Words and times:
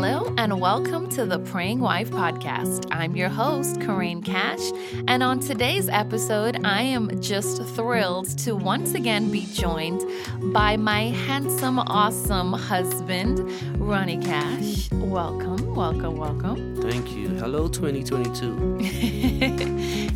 Hello, 0.00 0.32
and 0.38 0.60
welcome 0.60 1.08
to 1.08 1.26
the 1.26 1.40
Praying 1.40 1.80
Wife 1.80 2.12
podcast. 2.12 2.86
I'm 2.92 3.16
your 3.16 3.28
host, 3.28 3.80
Corain 3.80 4.22
Cash, 4.22 4.70
and 5.08 5.24
on 5.24 5.40
today's 5.40 5.88
episode, 5.88 6.64
I 6.64 6.82
am 6.82 7.20
just 7.20 7.64
thrilled 7.74 8.38
to 8.38 8.54
once 8.54 8.94
again 8.94 9.28
be 9.32 9.44
joined 9.46 10.04
by 10.52 10.76
my 10.76 11.08
handsome, 11.08 11.80
awesome 11.80 12.52
husband, 12.52 13.40
Ronnie 13.80 14.18
Cash. 14.18 14.88
Welcome, 14.92 15.74
welcome, 15.74 16.16
welcome. 16.16 16.76
Thank 16.80 17.10
you. 17.16 17.30
Hello, 17.30 17.66
2022. 17.66 18.78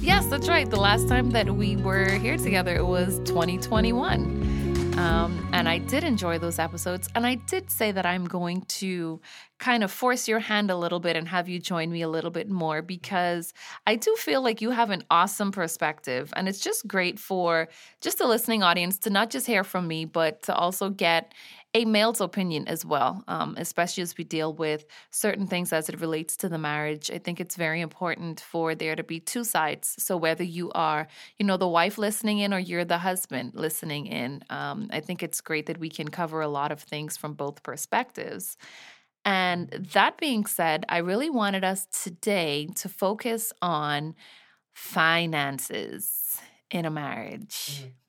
yes, 0.01 0.27
that's 0.27 0.49
right. 0.49 0.71
The 0.71 0.79
last 0.79 1.09
time 1.09 1.33
that 1.33 1.57
we 1.57 1.75
were 1.75 2.09
here 2.09 2.37
together, 2.37 2.77
it 2.77 2.87
was 2.87 3.19
2021. 3.25 4.62
Um, 5.03 5.49
and 5.53 5.69
I 5.69 5.79
did 5.79 6.05
enjoy 6.05 6.39
those 6.39 6.61
episodes. 6.61 7.09
And 7.17 7.27
I 7.27 7.35
did 7.35 7.73
say 7.73 7.91
that 7.91 8.07
I'm 8.07 8.25
going 8.25 8.61
to 8.83 9.21
kind 9.59 9.83
of 9.83 9.91
force 9.91 10.29
your 10.29 10.39
hand 10.39 10.71
a 10.71 10.77
little 10.77 11.01
bit 11.01 11.17
and 11.17 11.27
have 11.27 11.49
you 11.49 11.59
join 11.59 11.91
me 11.91 12.03
a 12.03 12.09
little 12.09 12.31
bit 12.31 12.49
more 12.49 12.83
because 12.83 13.53
I 13.85 13.97
do 13.97 14.15
feel 14.15 14.43
like 14.43 14.61
you 14.61 14.71
have 14.71 14.91
an 14.91 15.03
awesome 15.11 15.51
perspective. 15.51 16.33
And 16.37 16.49
it's 16.49 16.61
just 16.61 16.87
great 16.87 17.19
for 17.19 17.69
just 18.01 18.19
the 18.19 18.29
listening 18.29 18.63
audience 18.63 18.97
to 18.99 19.11
not 19.11 19.31
just 19.31 19.45
hear 19.45 19.65
from 19.65 19.89
me, 19.89 20.05
but 20.05 20.45
to 20.45 20.55
also 20.55 20.89
get 20.89 21.33
a 21.75 21.85
male's 21.87 22.21
opinion 22.21 22.69
as 22.69 22.85
well, 22.85 23.25
um, 23.29 23.55
especially 23.57 24.03
as 24.03 24.17
we 24.19 24.25
deal 24.25 24.53
with 24.53 24.85
certain 25.11 25.47
things 25.47 25.73
as 25.73 25.89
it 25.89 26.01
relates 26.01 26.37
to 26.39 26.49
the 26.49 26.59
marriage. 26.59 27.11
I 27.11 27.19
think 27.19 27.41
it's 27.41 27.57
very 27.57 27.81
important 27.81 28.41
for 28.41 28.75
there 28.75 28.95
to 28.95 29.03
be 29.03 29.21
two 29.21 29.43
sides. 29.43 29.95
So 29.99 30.17
whether 30.17 30.45
you 30.45 30.71
are, 30.73 31.09
you 31.39 31.47
know, 31.47 31.57
the 31.57 31.69
wife 31.69 31.97
listening 31.97 32.41
in 32.41 32.53
or 32.53 32.59
you're 32.59 32.85
the 32.85 32.99
husband 32.99 33.53
listening 33.55 34.07
in, 34.07 34.45
um, 34.51 34.89
I 34.93 35.01
think 35.01 35.23
it's 35.23 35.41
great 35.41 35.67
that 35.67 35.79
we 35.79 35.89
can 35.89 36.09
cover 36.09 36.43
a 36.43 36.49
lot 36.49 36.73
of 36.73 36.81
things 36.81 37.17
from 37.17 37.33
both 37.33 37.63
perspectives. 37.63 38.59
And 39.25 39.71
that 39.95 40.19
being 40.19 40.45
said, 40.45 40.85
I 40.89 40.99
really 40.99 41.31
wanted 41.31 41.65
us 41.65 41.87
today 42.03 42.69
to 42.77 42.89
focus 42.89 43.53
on 43.63 44.15
finances 44.75 46.39
in 46.71 46.85
a 46.85 46.91
marriage. 46.91 47.81
Mm-hmm 47.81 48.02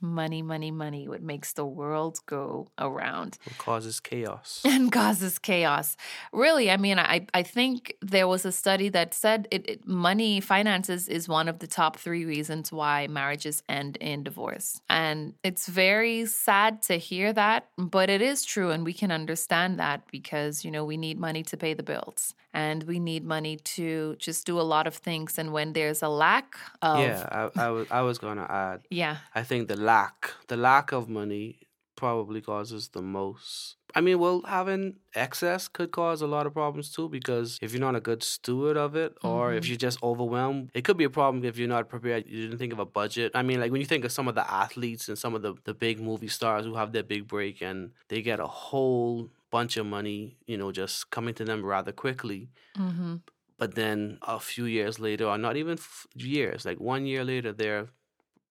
money, 0.00 0.42
money, 0.42 0.70
money, 0.70 1.08
what 1.08 1.22
makes 1.22 1.52
the 1.52 1.64
world 1.64 2.20
go 2.26 2.68
around. 2.78 3.38
What 3.44 3.58
causes 3.58 4.00
chaos. 4.00 4.62
And 4.76 4.92
causes 4.92 5.38
chaos. 5.38 5.96
Really, 6.32 6.70
I 6.70 6.76
mean, 6.76 6.98
I, 6.98 7.26
I 7.32 7.42
think 7.42 7.96
there 8.02 8.28
was 8.28 8.44
a 8.44 8.52
study 8.52 8.88
that 8.90 9.14
said 9.14 9.48
it, 9.50 9.68
it, 9.68 9.88
money, 9.88 10.40
finances 10.40 11.08
is 11.08 11.28
one 11.28 11.48
of 11.48 11.60
the 11.60 11.66
top 11.66 11.96
three 11.96 12.24
reasons 12.24 12.70
why 12.70 13.06
marriages 13.06 13.62
end 13.68 13.96
in 13.96 14.22
divorce. 14.22 14.80
And 14.88 15.34
it's 15.42 15.66
very 15.66 16.26
sad 16.26 16.82
to 16.82 16.98
hear 16.98 17.32
that, 17.32 17.68
but 17.78 18.10
it 18.10 18.20
is 18.20 18.44
true. 18.44 18.70
And 18.70 18.84
we 18.84 18.92
can 18.92 19.10
understand 19.10 19.78
that 19.78 20.02
because, 20.12 20.64
you 20.64 20.70
know, 20.70 20.84
we 20.84 20.96
need 20.96 21.18
money 21.18 21.42
to 21.44 21.56
pay 21.56 21.72
the 21.74 21.82
bills 21.82 22.34
and 22.56 22.84
we 22.84 22.98
need 22.98 23.22
money 23.22 23.58
to 23.58 24.16
just 24.18 24.46
do 24.46 24.58
a 24.58 24.66
lot 24.74 24.86
of 24.86 24.94
things. 24.94 25.38
And 25.38 25.52
when 25.52 25.74
there's 25.74 26.02
a 26.02 26.08
lack 26.08 26.56
of. 26.80 27.00
Yeah, 27.00 27.50
I, 27.54 27.66
I 27.66 27.68
was, 27.68 27.86
I 27.90 28.00
was 28.00 28.18
going 28.18 28.38
to 28.38 28.50
add. 28.50 28.80
Yeah. 28.90 29.18
I 29.34 29.42
think 29.42 29.68
the 29.68 29.76
lack, 29.76 30.32
the 30.48 30.56
lack 30.56 30.90
of 30.90 31.06
money 31.08 31.60
probably 31.96 32.40
causes 32.40 32.88
the 32.88 33.02
most. 33.02 33.76
I 33.94 34.00
mean, 34.00 34.18
well, 34.18 34.42
having 34.46 34.96
excess 35.14 35.68
could 35.68 35.90
cause 35.90 36.22
a 36.22 36.26
lot 36.26 36.46
of 36.46 36.54
problems 36.54 36.90
too 36.90 37.08
because 37.08 37.58
if 37.60 37.72
you're 37.72 37.80
not 37.80 37.94
a 37.94 38.00
good 38.00 38.22
steward 38.22 38.76
of 38.76 38.96
it 38.96 39.16
or 39.22 39.48
mm-hmm. 39.48 39.58
if 39.58 39.68
you're 39.68 39.76
just 39.76 40.02
overwhelmed, 40.02 40.70
it 40.74 40.84
could 40.84 40.96
be 40.96 41.04
a 41.04 41.10
problem 41.10 41.44
if 41.44 41.58
you're 41.58 41.68
not 41.68 41.90
prepared. 41.90 42.24
You 42.26 42.42
didn't 42.42 42.58
think 42.58 42.72
of 42.72 42.78
a 42.78 42.86
budget. 42.86 43.32
I 43.34 43.42
mean, 43.42 43.60
like 43.60 43.70
when 43.70 43.80
you 43.82 43.86
think 43.86 44.04
of 44.04 44.12
some 44.12 44.28
of 44.28 44.34
the 44.34 44.50
athletes 44.50 45.08
and 45.08 45.18
some 45.18 45.34
of 45.34 45.42
the, 45.42 45.54
the 45.64 45.74
big 45.74 46.00
movie 46.00 46.28
stars 46.28 46.64
who 46.64 46.74
have 46.74 46.92
their 46.92 47.02
big 47.02 47.28
break 47.28 47.60
and 47.60 47.92
they 48.08 48.22
get 48.22 48.40
a 48.40 48.46
whole 48.46 49.30
bunch 49.50 49.76
of 49.76 49.86
money, 49.86 50.38
you 50.46 50.56
know, 50.56 50.72
just 50.72 51.10
coming 51.10 51.34
to 51.34 51.44
them 51.44 51.64
rather 51.64 51.92
quickly. 51.92 52.50
Mm-hmm. 52.76 53.16
But 53.58 53.74
then 53.74 54.18
a 54.22 54.38
few 54.38 54.66
years 54.66 54.98
later, 55.00 55.26
or 55.26 55.38
not 55.38 55.56
even 55.56 55.78
f- 55.78 56.06
years, 56.14 56.64
like 56.64 56.78
one 56.78 57.06
year 57.06 57.24
later, 57.24 57.52
they're, 57.52 57.88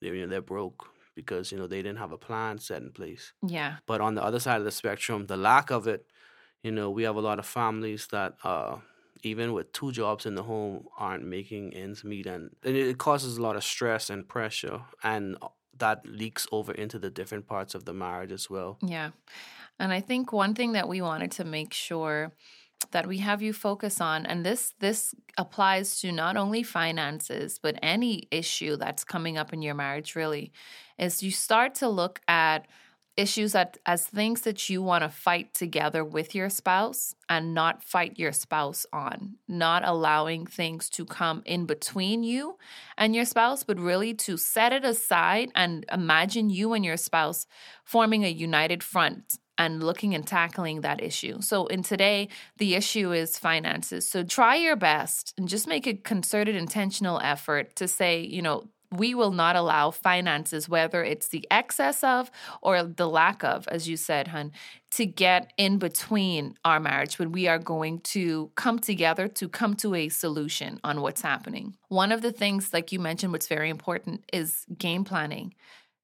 they're 0.01 0.16
you 0.16 0.22
know 0.22 0.28
they're 0.28 0.41
broke 0.41 0.89
because 1.16 1.51
you 1.51 1.57
know 1.57 1.67
they 1.67 1.81
didn't 1.81 1.97
have 1.97 2.11
a 2.11 2.17
plan 2.17 2.57
set 2.57 2.81
in 2.81 2.91
place. 2.91 3.33
Yeah. 3.45 3.78
But 3.85 4.01
on 4.01 4.16
the 4.16 4.23
other 4.23 4.39
side 4.39 4.57
of 4.57 4.66
the 4.66 4.72
spectrum, 4.72 5.28
the 5.28 5.38
lack 5.38 5.69
of 5.72 5.88
it, 5.88 6.06
you 6.63 6.72
know, 6.72 6.89
we 6.89 7.03
have 7.03 7.16
a 7.16 7.22
lot 7.22 7.39
of 7.39 7.45
families 7.45 8.07
that 8.07 8.33
uh, 8.44 8.77
even 9.22 9.53
with 9.53 9.72
two 9.72 9.91
jobs 9.91 10.25
in 10.25 10.35
the 10.35 10.44
home 10.44 10.88
aren't 10.97 11.25
making 11.25 11.73
ends 11.73 12.03
meet, 12.03 12.25
and 12.25 12.50
and 12.63 12.75
it 12.75 12.97
causes 12.97 13.38
a 13.38 13.41
lot 13.41 13.56
of 13.56 13.63
stress 13.63 14.09
and 14.09 14.27
pressure, 14.27 14.81
and 15.03 15.38
uh, 15.41 15.50
that 15.77 16.06
leaks 16.06 16.47
over 16.51 16.72
into 16.72 16.97
the 16.97 17.09
different 17.09 17.47
parts 17.47 17.75
of 17.75 17.85
the 17.85 17.94
marriage 17.94 18.31
as 18.31 18.50
well. 18.50 18.77
Yeah. 18.81 19.12
And 19.80 19.91
I 19.91 20.02
think 20.02 20.31
one 20.31 20.53
thing 20.53 20.74
that 20.74 20.88
we 20.88 21.02
wanted 21.02 21.31
to 21.31 21.44
make 21.44 21.74
sure 21.74 22.34
that 22.91 23.08
we 23.08 23.19
have 23.19 23.41
you 23.41 23.53
focus 23.53 24.00
on 24.02 24.25
and 24.25 24.46
this 24.46 24.74
this 24.80 25.16
applies 25.38 26.00
to 26.02 26.12
not 26.12 26.36
only 26.36 26.62
finances 26.62 27.58
but 27.58 27.80
any 27.81 28.28
issue 28.31 28.75
that's 28.75 29.03
coming 29.03 29.38
up 29.38 29.53
in 29.53 29.62
your 29.62 29.74
marriage 29.74 30.16
really 30.16 30.52
is 31.00 31.24
you 31.24 31.31
start 31.31 31.74
to 31.74 31.88
look 31.88 32.19
at 32.28 32.68
issues 33.18 33.53
that 33.53 33.78
as 33.86 34.06
things 34.06 34.41
that 34.41 34.69
you 34.69 34.81
want 34.81 35.03
to 35.03 35.09
fight 35.09 35.53
together 35.53 36.03
with 36.03 36.36
your 36.36 36.50
spouse 36.50 37.16
and 37.30 37.53
not 37.53 37.84
fight 37.84 38.19
your 38.19 38.31
spouse 38.31 38.86
on. 38.92 39.36
Not 39.47 39.88
allowing 39.88 40.46
things 40.46 40.90
to 40.92 41.06
come 41.06 41.42
in 41.46 41.66
between 41.66 42.24
you 42.24 42.57
and 42.97 43.16
your 43.16 43.25
spouse 43.25 43.63
but 43.63 43.80
really 43.80 44.13
to 44.13 44.38
set 44.38 44.74
it 44.74 44.84
aside 44.84 45.50
and 45.56 45.86
imagine 45.92 46.50
you 46.50 46.74
and 46.74 46.84
your 46.84 46.97
spouse 46.97 47.47
forming 47.84 48.25
a 48.25 48.30
united 48.30 48.84
front 48.84 49.38
and 49.57 49.83
looking 49.83 50.13
and 50.13 50.25
tackling 50.25 50.81
that 50.81 51.01
issue. 51.01 51.41
So, 51.41 51.67
in 51.67 51.83
today, 51.83 52.29
the 52.57 52.75
issue 52.75 53.11
is 53.11 53.38
finances. 53.38 54.07
So, 54.07 54.23
try 54.23 54.55
your 54.55 54.75
best 54.75 55.33
and 55.38 55.47
just 55.47 55.67
make 55.67 55.88
a 55.88 55.93
concerted, 55.93 56.55
intentional 56.55 57.19
effort 57.21 57.75
to 57.77 57.88
say, 57.88 58.21
you 58.21 58.41
know, 58.41 58.67
we 58.91 59.15
will 59.15 59.31
not 59.31 59.55
allow 59.55 59.91
finances, 59.91 60.69
whether 60.69 61.03
it's 61.03 61.27
the 61.27 61.45
excess 61.51 62.03
of 62.03 62.31
or 62.61 62.83
the 62.83 63.07
lack 63.07 63.44
of, 63.44 63.67
as 63.67 63.88
you 63.88 63.97
said, 63.97 64.29
hun, 64.29 64.51
to 64.91 65.05
get 65.05 65.51
in 65.57 65.77
between 65.77 66.57
our 66.63 66.79
marriage 66.79 67.19
when 67.19 67.31
we 67.31 67.47
are 67.47 67.59
going 67.59 67.99
to 67.99 68.51
come 68.55 68.79
together 68.79 69.27
to 69.27 69.49
come 69.49 69.75
to 69.75 69.95
a 69.95 70.09
solution 70.09 70.79
on 70.83 71.01
what's 71.01 71.21
happening. 71.21 71.75
One 71.89 72.11
of 72.11 72.21
the 72.21 72.31
things, 72.31 72.73
like 72.73 72.91
you 72.91 72.99
mentioned, 72.99 73.31
what's 73.31 73.47
very 73.47 73.69
important 73.69 74.23
is 74.31 74.65
game 74.77 75.03
planning. 75.03 75.53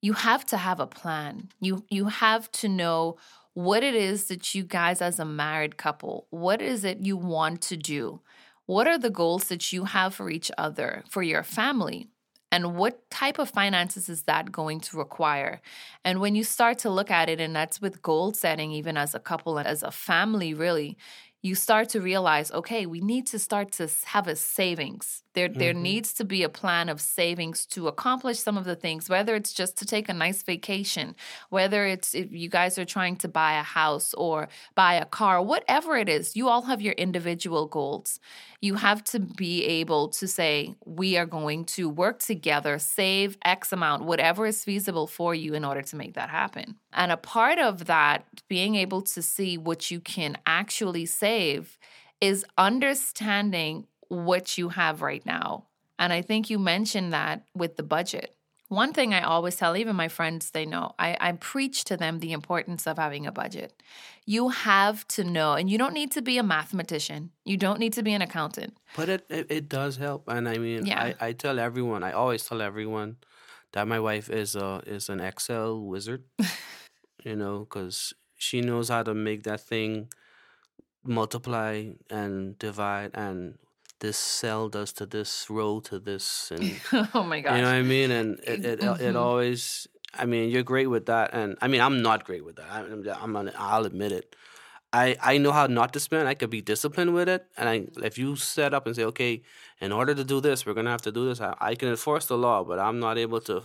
You 0.01 0.13
have 0.13 0.45
to 0.47 0.57
have 0.57 0.79
a 0.79 0.87
plan. 0.87 1.49
You 1.59 1.85
you 1.89 2.05
have 2.05 2.51
to 2.53 2.67
know 2.67 3.17
what 3.53 3.83
it 3.83 3.95
is 3.95 4.25
that 4.25 4.55
you 4.55 4.63
guys, 4.63 5.01
as 5.01 5.19
a 5.19 5.25
married 5.25 5.77
couple, 5.77 6.27
what 6.29 6.61
is 6.61 6.83
it 6.83 6.99
you 6.99 7.17
want 7.17 7.61
to 7.63 7.77
do? 7.77 8.21
What 8.65 8.87
are 8.87 8.97
the 8.97 9.09
goals 9.09 9.45
that 9.45 9.73
you 9.73 9.85
have 9.85 10.15
for 10.15 10.29
each 10.29 10.51
other, 10.57 11.03
for 11.09 11.21
your 11.21 11.43
family? 11.43 12.07
And 12.53 12.75
what 12.75 13.09
type 13.09 13.39
of 13.39 13.49
finances 13.49 14.09
is 14.09 14.23
that 14.23 14.51
going 14.51 14.81
to 14.81 14.97
require? 14.97 15.61
And 16.03 16.19
when 16.19 16.35
you 16.35 16.43
start 16.43 16.79
to 16.79 16.89
look 16.89 17.09
at 17.09 17.29
it, 17.29 17.39
and 17.39 17.55
that's 17.55 17.81
with 17.81 18.01
goal 18.01 18.33
setting, 18.33 18.71
even 18.71 18.97
as 18.97 19.15
a 19.15 19.19
couple 19.19 19.57
and 19.57 19.67
as 19.67 19.83
a 19.83 19.91
family, 19.91 20.53
really, 20.53 20.97
you 21.41 21.55
start 21.55 21.89
to 21.89 22.01
realize 22.01 22.51
okay, 22.51 22.85
we 22.85 23.01
need 23.01 23.27
to 23.27 23.39
start 23.39 23.71
to 23.73 23.89
have 24.05 24.27
a 24.27 24.35
savings 24.35 25.23
there, 25.33 25.49
mm-hmm. 25.49 25.59
there 25.59 25.73
needs 25.73 26.13
to 26.13 26.25
be 26.25 26.43
a 26.43 26.49
plan 26.49 26.89
of 26.89 26.99
savings 26.99 27.65
to 27.67 27.87
accomplish 27.87 28.39
some 28.39 28.57
of 28.57 28.65
the 28.65 28.75
things, 28.75 29.09
whether 29.09 29.35
it's 29.35 29.53
just 29.53 29.77
to 29.77 29.85
take 29.85 30.09
a 30.09 30.13
nice 30.13 30.43
vacation, 30.43 31.15
whether 31.49 31.85
it's 31.85 32.13
if 32.13 32.31
you 32.31 32.49
guys 32.49 32.77
are 32.77 32.85
trying 32.85 33.15
to 33.17 33.27
buy 33.27 33.53
a 33.53 33.63
house 33.63 34.13
or 34.15 34.49
buy 34.75 34.95
a 34.95 35.05
car, 35.05 35.41
whatever 35.41 35.95
it 35.95 36.09
is, 36.09 36.35
you 36.35 36.49
all 36.49 36.63
have 36.63 36.81
your 36.81 36.93
individual 36.93 37.65
goals. 37.67 38.19
You 38.59 38.75
have 38.75 39.03
to 39.05 39.19
be 39.19 39.63
able 39.65 40.09
to 40.09 40.27
say, 40.27 40.75
we 40.85 41.17
are 41.17 41.25
going 41.25 41.65
to 41.65 41.89
work 41.89 42.19
together, 42.19 42.77
save 42.77 43.37
X 43.43 43.71
amount, 43.71 44.03
whatever 44.03 44.45
is 44.45 44.63
feasible 44.63 45.07
for 45.07 45.33
you 45.33 45.53
in 45.53 45.65
order 45.65 45.81
to 45.81 45.95
make 45.95 46.13
that 46.15 46.29
happen. 46.29 46.75
And 46.93 47.11
a 47.11 47.17
part 47.17 47.59
of 47.59 47.85
that, 47.85 48.25
being 48.47 48.75
able 48.75 49.01
to 49.03 49.21
see 49.21 49.57
what 49.57 49.91
you 49.91 49.99
can 49.99 50.37
actually 50.45 51.05
save 51.05 51.77
is 52.19 52.45
understanding 52.57 53.87
what 54.07 54.57
you 54.57 54.69
have 54.69 55.01
right 55.01 55.25
now. 55.25 55.67
And 55.97 56.11
I 56.11 56.21
think 56.21 56.49
you 56.49 56.59
mentioned 56.59 57.13
that 57.13 57.45
with 57.55 57.77
the 57.77 57.83
budget. 57.83 58.35
One 58.67 58.93
thing 58.93 59.13
I 59.13 59.21
always 59.21 59.57
tell, 59.57 59.75
even 59.75 59.97
my 59.97 60.07
friends, 60.07 60.51
they 60.51 60.65
know, 60.65 60.95
I, 60.97 61.17
I 61.19 61.33
preach 61.33 61.83
to 61.85 61.97
them 61.97 62.19
the 62.19 62.31
importance 62.31 62.87
of 62.87 62.97
having 62.97 63.27
a 63.27 63.31
budget. 63.31 63.83
You 64.25 64.47
have 64.47 65.05
to 65.09 65.25
know, 65.25 65.53
and 65.53 65.69
you 65.69 65.77
don't 65.77 65.93
need 65.93 66.11
to 66.13 66.21
be 66.21 66.37
a 66.37 66.43
mathematician. 66.43 67.31
You 67.43 67.57
don't 67.57 67.79
need 67.79 67.91
to 67.93 68.01
be 68.01 68.13
an 68.13 68.21
accountant. 68.21 68.77
But 68.95 69.09
it, 69.09 69.25
it, 69.29 69.47
it 69.49 69.69
does 69.69 69.97
help. 69.97 70.23
And 70.29 70.47
I 70.47 70.57
mean, 70.57 70.85
yeah. 70.85 71.13
I, 71.19 71.27
I 71.27 71.31
tell 71.33 71.59
everyone, 71.59 72.01
I 72.01 72.13
always 72.13 72.45
tell 72.45 72.61
everyone 72.61 73.17
that 73.73 73.89
my 73.89 73.99
wife 73.99 74.29
is 74.29 74.55
a, 74.55 74.81
is 74.85 75.09
an 75.09 75.19
Excel 75.19 75.81
wizard, 75.81 76.23
you 77.23 77.35
know, 77.35 77.59
because 77.59 78.13
she 78.37 78.61
knows 78.61 78.89
how 78.89 79.03
to 79.03 79.13
make 79.13 79.43
that 79.43 79.61
thing 79.61 80.09
multiply 81.03 81.85
and 82.09 82.57
divide 82.59 83.11
and 83.13 83.57
this 83.99 84.17
cell 84.17 84.69
does 84.69 84.91
to 84.93 85.05
this 85.05 85.47
row 85.49 85.79
to 85.79 85.99
this 85.99 86.51
and 86.51 86.79
oh 87.13 87.23
my 87.23 87.39
god 87.39 87.55
you 87.55 87.61
know 87.61 87.69
what 87.69 87.75
i 87.75 87.81
mean 87.81 88.11
and 88.11 88.39
it 88.43 88.63
it, 88.65 88.79
mm-hmm. 88.81 89.03
it 89.03 89.15
always 89.15 89.87
i 90.13 90.25
mean 90.25 90.49
you're 90.49 90.63
great 90.63 90.87
with 90.87 91.07
that 91.07 91.33
and 91.33 91.55
i 91.61 91.67
mean 91.67 91.81
i'm 91.81 92.03
not 92.03 92.23
great 92.23 92.45
with 92.45 92.55
that 92.57 92.69
I, 92.69 92.81
I'm 93.23 93.35
an, 93.35 93.51
i'll 93.57 93.85
admit 93.85 94.11
it 94.11 94.35
I 94.93 95.15
I 95.21 95.37
know 95.37 95.51
how 95.51 95.67
not 95.67 95.93
to 95.93 95.99
spend. 95.99 96.27
I 96.27 96.33
could 96.33 96.49
be 96.49 96.61
disciplined 96.61 97.13
with 97.13 97.29
it, 97.29 97.45
and 97.57 97.69
I 97.69 97.87
if 98.03 98.17
you 98.17 98.35
set 98.35 98.73
up 98.73 98.85
and 98.85 98.95
say, 98.95 99.05
okay, 99.05 99.41
in 99.79 99.91
order 99.91 100.13
to 100.13 100.23
do 100.23 100.41
this, 100.41 100.65
we're 100.65 100.73
gonna 100.73 100.91
have 100.91 101.01
to 101.03 101.11
do 101.11 101.25
this. 101.25 101.39
I, 101.39 101.55
I 101.61 101.75
can 101.75 101.87
enforce 101.87 102.25
the 102.25 102.37
law, 102.37 102.63
but 102.63 102.77
I'm 102.77 102.99
not 102.99 103.17
able 103.17 103.39
to 103.41 103.63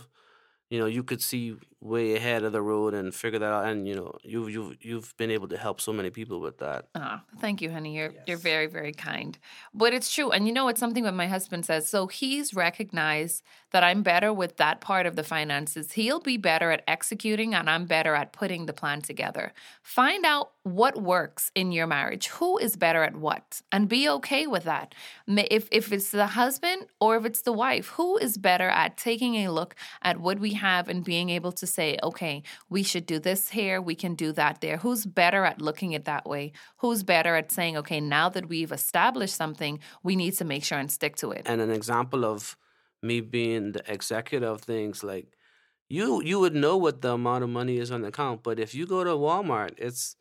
you 0.69 0.79
know 0.79 0.85
you 0.85 1.03
could 1.03 1.21
see 1.21 1.57
way 1.79 2.15
ahead 2.15 2.43
of 2.43 2.51
the 2.51 2.61
road 2.61 2.95
and 2.95 3.13
figure 3.13 3.37
that 3.37 3.53
out 3.53 3.67
and 3.67 3.87
you 3.87 3.93
know 3.93 4.17
you've 4.23 4.49
you've 4.49 4.75
you've 4.81 5.17
been 5.17 5.29
able 5.29 5.47
to 5.47 5.57
help 5.57 5.79
so 5.79 5.93
many 5.93 6.09
people 6.09 6.39
with 6.39 6.57
that. 6.57 6.87
Oh, 6.95 7.19
thank 7.39 7.61
you 7.61 7.69
honey. 7.69 7.95
You're 7.95 8.11
yes. 8.11 8.23
you're 8.25 8.37
very 8.37 8.65
very 8.65 8.93
kind. 8.93 9.37
But 9.73 9.93
it's 9.93 10.13
true 10.13 10.31
and 10.31 10.47
you 10.47 10.53
know 10.53 10.67
it's 10.69 10.79
something 10.79 11.03
that 11.03 11.13
my 11.13 11.27
husband 11.27 11.65
says? 11.65 11.87
So 11.87 12.07
he's 12.07 12.53
recognized 12.53 13.43
that 13.71 13.83
i'm 13.83 14.01
better 14.01 14.33
with 14.33 14.57
that 14.57 14.81
part 14.81 15.05
of 15.05 15.15
the 15.15 15.23
finances. 15.23 15.91
He'll 15.91 16.19
be 16.19 16.37
better 16.37 16.71
at 16.71 16.83
executing 16.87 17.53
and 17.53 17.69
i'm 17.69 17.85
better 17.85 18.15
at 18.15 18.33
putting 18.33 18.65
the 18.65 18.73
plan 18.73 19.01
together. 19.01 19.53
Find 19.83 20.25
out 20.25 20.51
what 20.63 21.01
works 21.01 21.51
in 21.53 21.71
your 21.71 21.87
marriage. 21.87 22.27
Who 22.27 22.57
is 22.57 22.75
better 22.75 23.03
at 23.03 23.15
what? 23.15 23.61
And 23.71 23.87
be 23.87 24.09
okay 24.09 24.47
with 24.47 24.63
that. 24.63 24.95
If 25.27 25.67
if 25.71 25.91
it's 25.91 26.11
the 26.11 26.27
husband 26.27 26.87
or 26.99 27.17
if 27.17 27.25
it's 27.25 27.41
the 27.41 27.53
wife 27.53 27.89
who 27.89 28.17
is 28.17 28.37
better 28.37 28.69
at 28.69 28.97
taking 28.97 29.35
a 29.35 29.51
look 29.51 29.75
at 30.01 30.19
what 30.19 30.39
we 30.39 30.53
have 30.53 30.89
and 30.89 31.03
being 31.03 31.29
able 31.29 31.51
to 31.51 31.66
say, 31.67 31.97
okay, 32.01 32.43
we 32.69 32.81
should 32.83 33.05
do 33.05 33.19
this 33.19 33.49
here, 33.49 33.81
we 33.81 33.95
can 33.95 34.15
do 34.15 34.31
that 34.33 34.61
there. 34.61 34.77
Who's 34.77 35.05
better 35.05 35.45
at 35.45 35.61
looking 35.61 35.93
at 35.93 36.05
that 36.05 36.25
way? 36.25 36.53
Who's 36.77 37.03
better 37.03 37.35
at 37.35 37.51
saying, 37.51 37.77
okay, 37.77 37.99
now 37.99 38.29
that 38.29 38.49
we've 38.49 38.71
established 38.71 39.35
something, 39.35 39.79
we 40.03 40.15
need 40.15 40.31
to 40.37 40.45
make 40.45 40.63
sure 40.63 40.79
and 40.79 40.91
stick 40.91 41.15
to 41.17 41.31
it? 41.31 41.43
And 41.45 41.61
an 41.61 41.69
example 41.71 42.25
of 42.25 42.57
me 43.01 43.21
being 43.21 43.73
the 43.73 43.83
executive 43.91 44.49
of 44.49 44.61
things 44.61 45.03
like 45.03 45.27
you 45.89 46.21
you 46.21 46.39
would 46.39 46.55
know 46.55 46.75
what 46.75 47.01
the 47.01 47.13
amount 47.13 47.43
of 47.43 47.49
money 47.49 47.77
is 47.77 47.91
on 47.91 48.01
the 48.01 48.09
account, 48.09 48.43
but 48.43 48.59
if 48.59 48.75
you 48.75 48.85
go 48.85 49.03
to 49.03 49.11
Walmart, 49.11 49.73
it's 49.77 50.15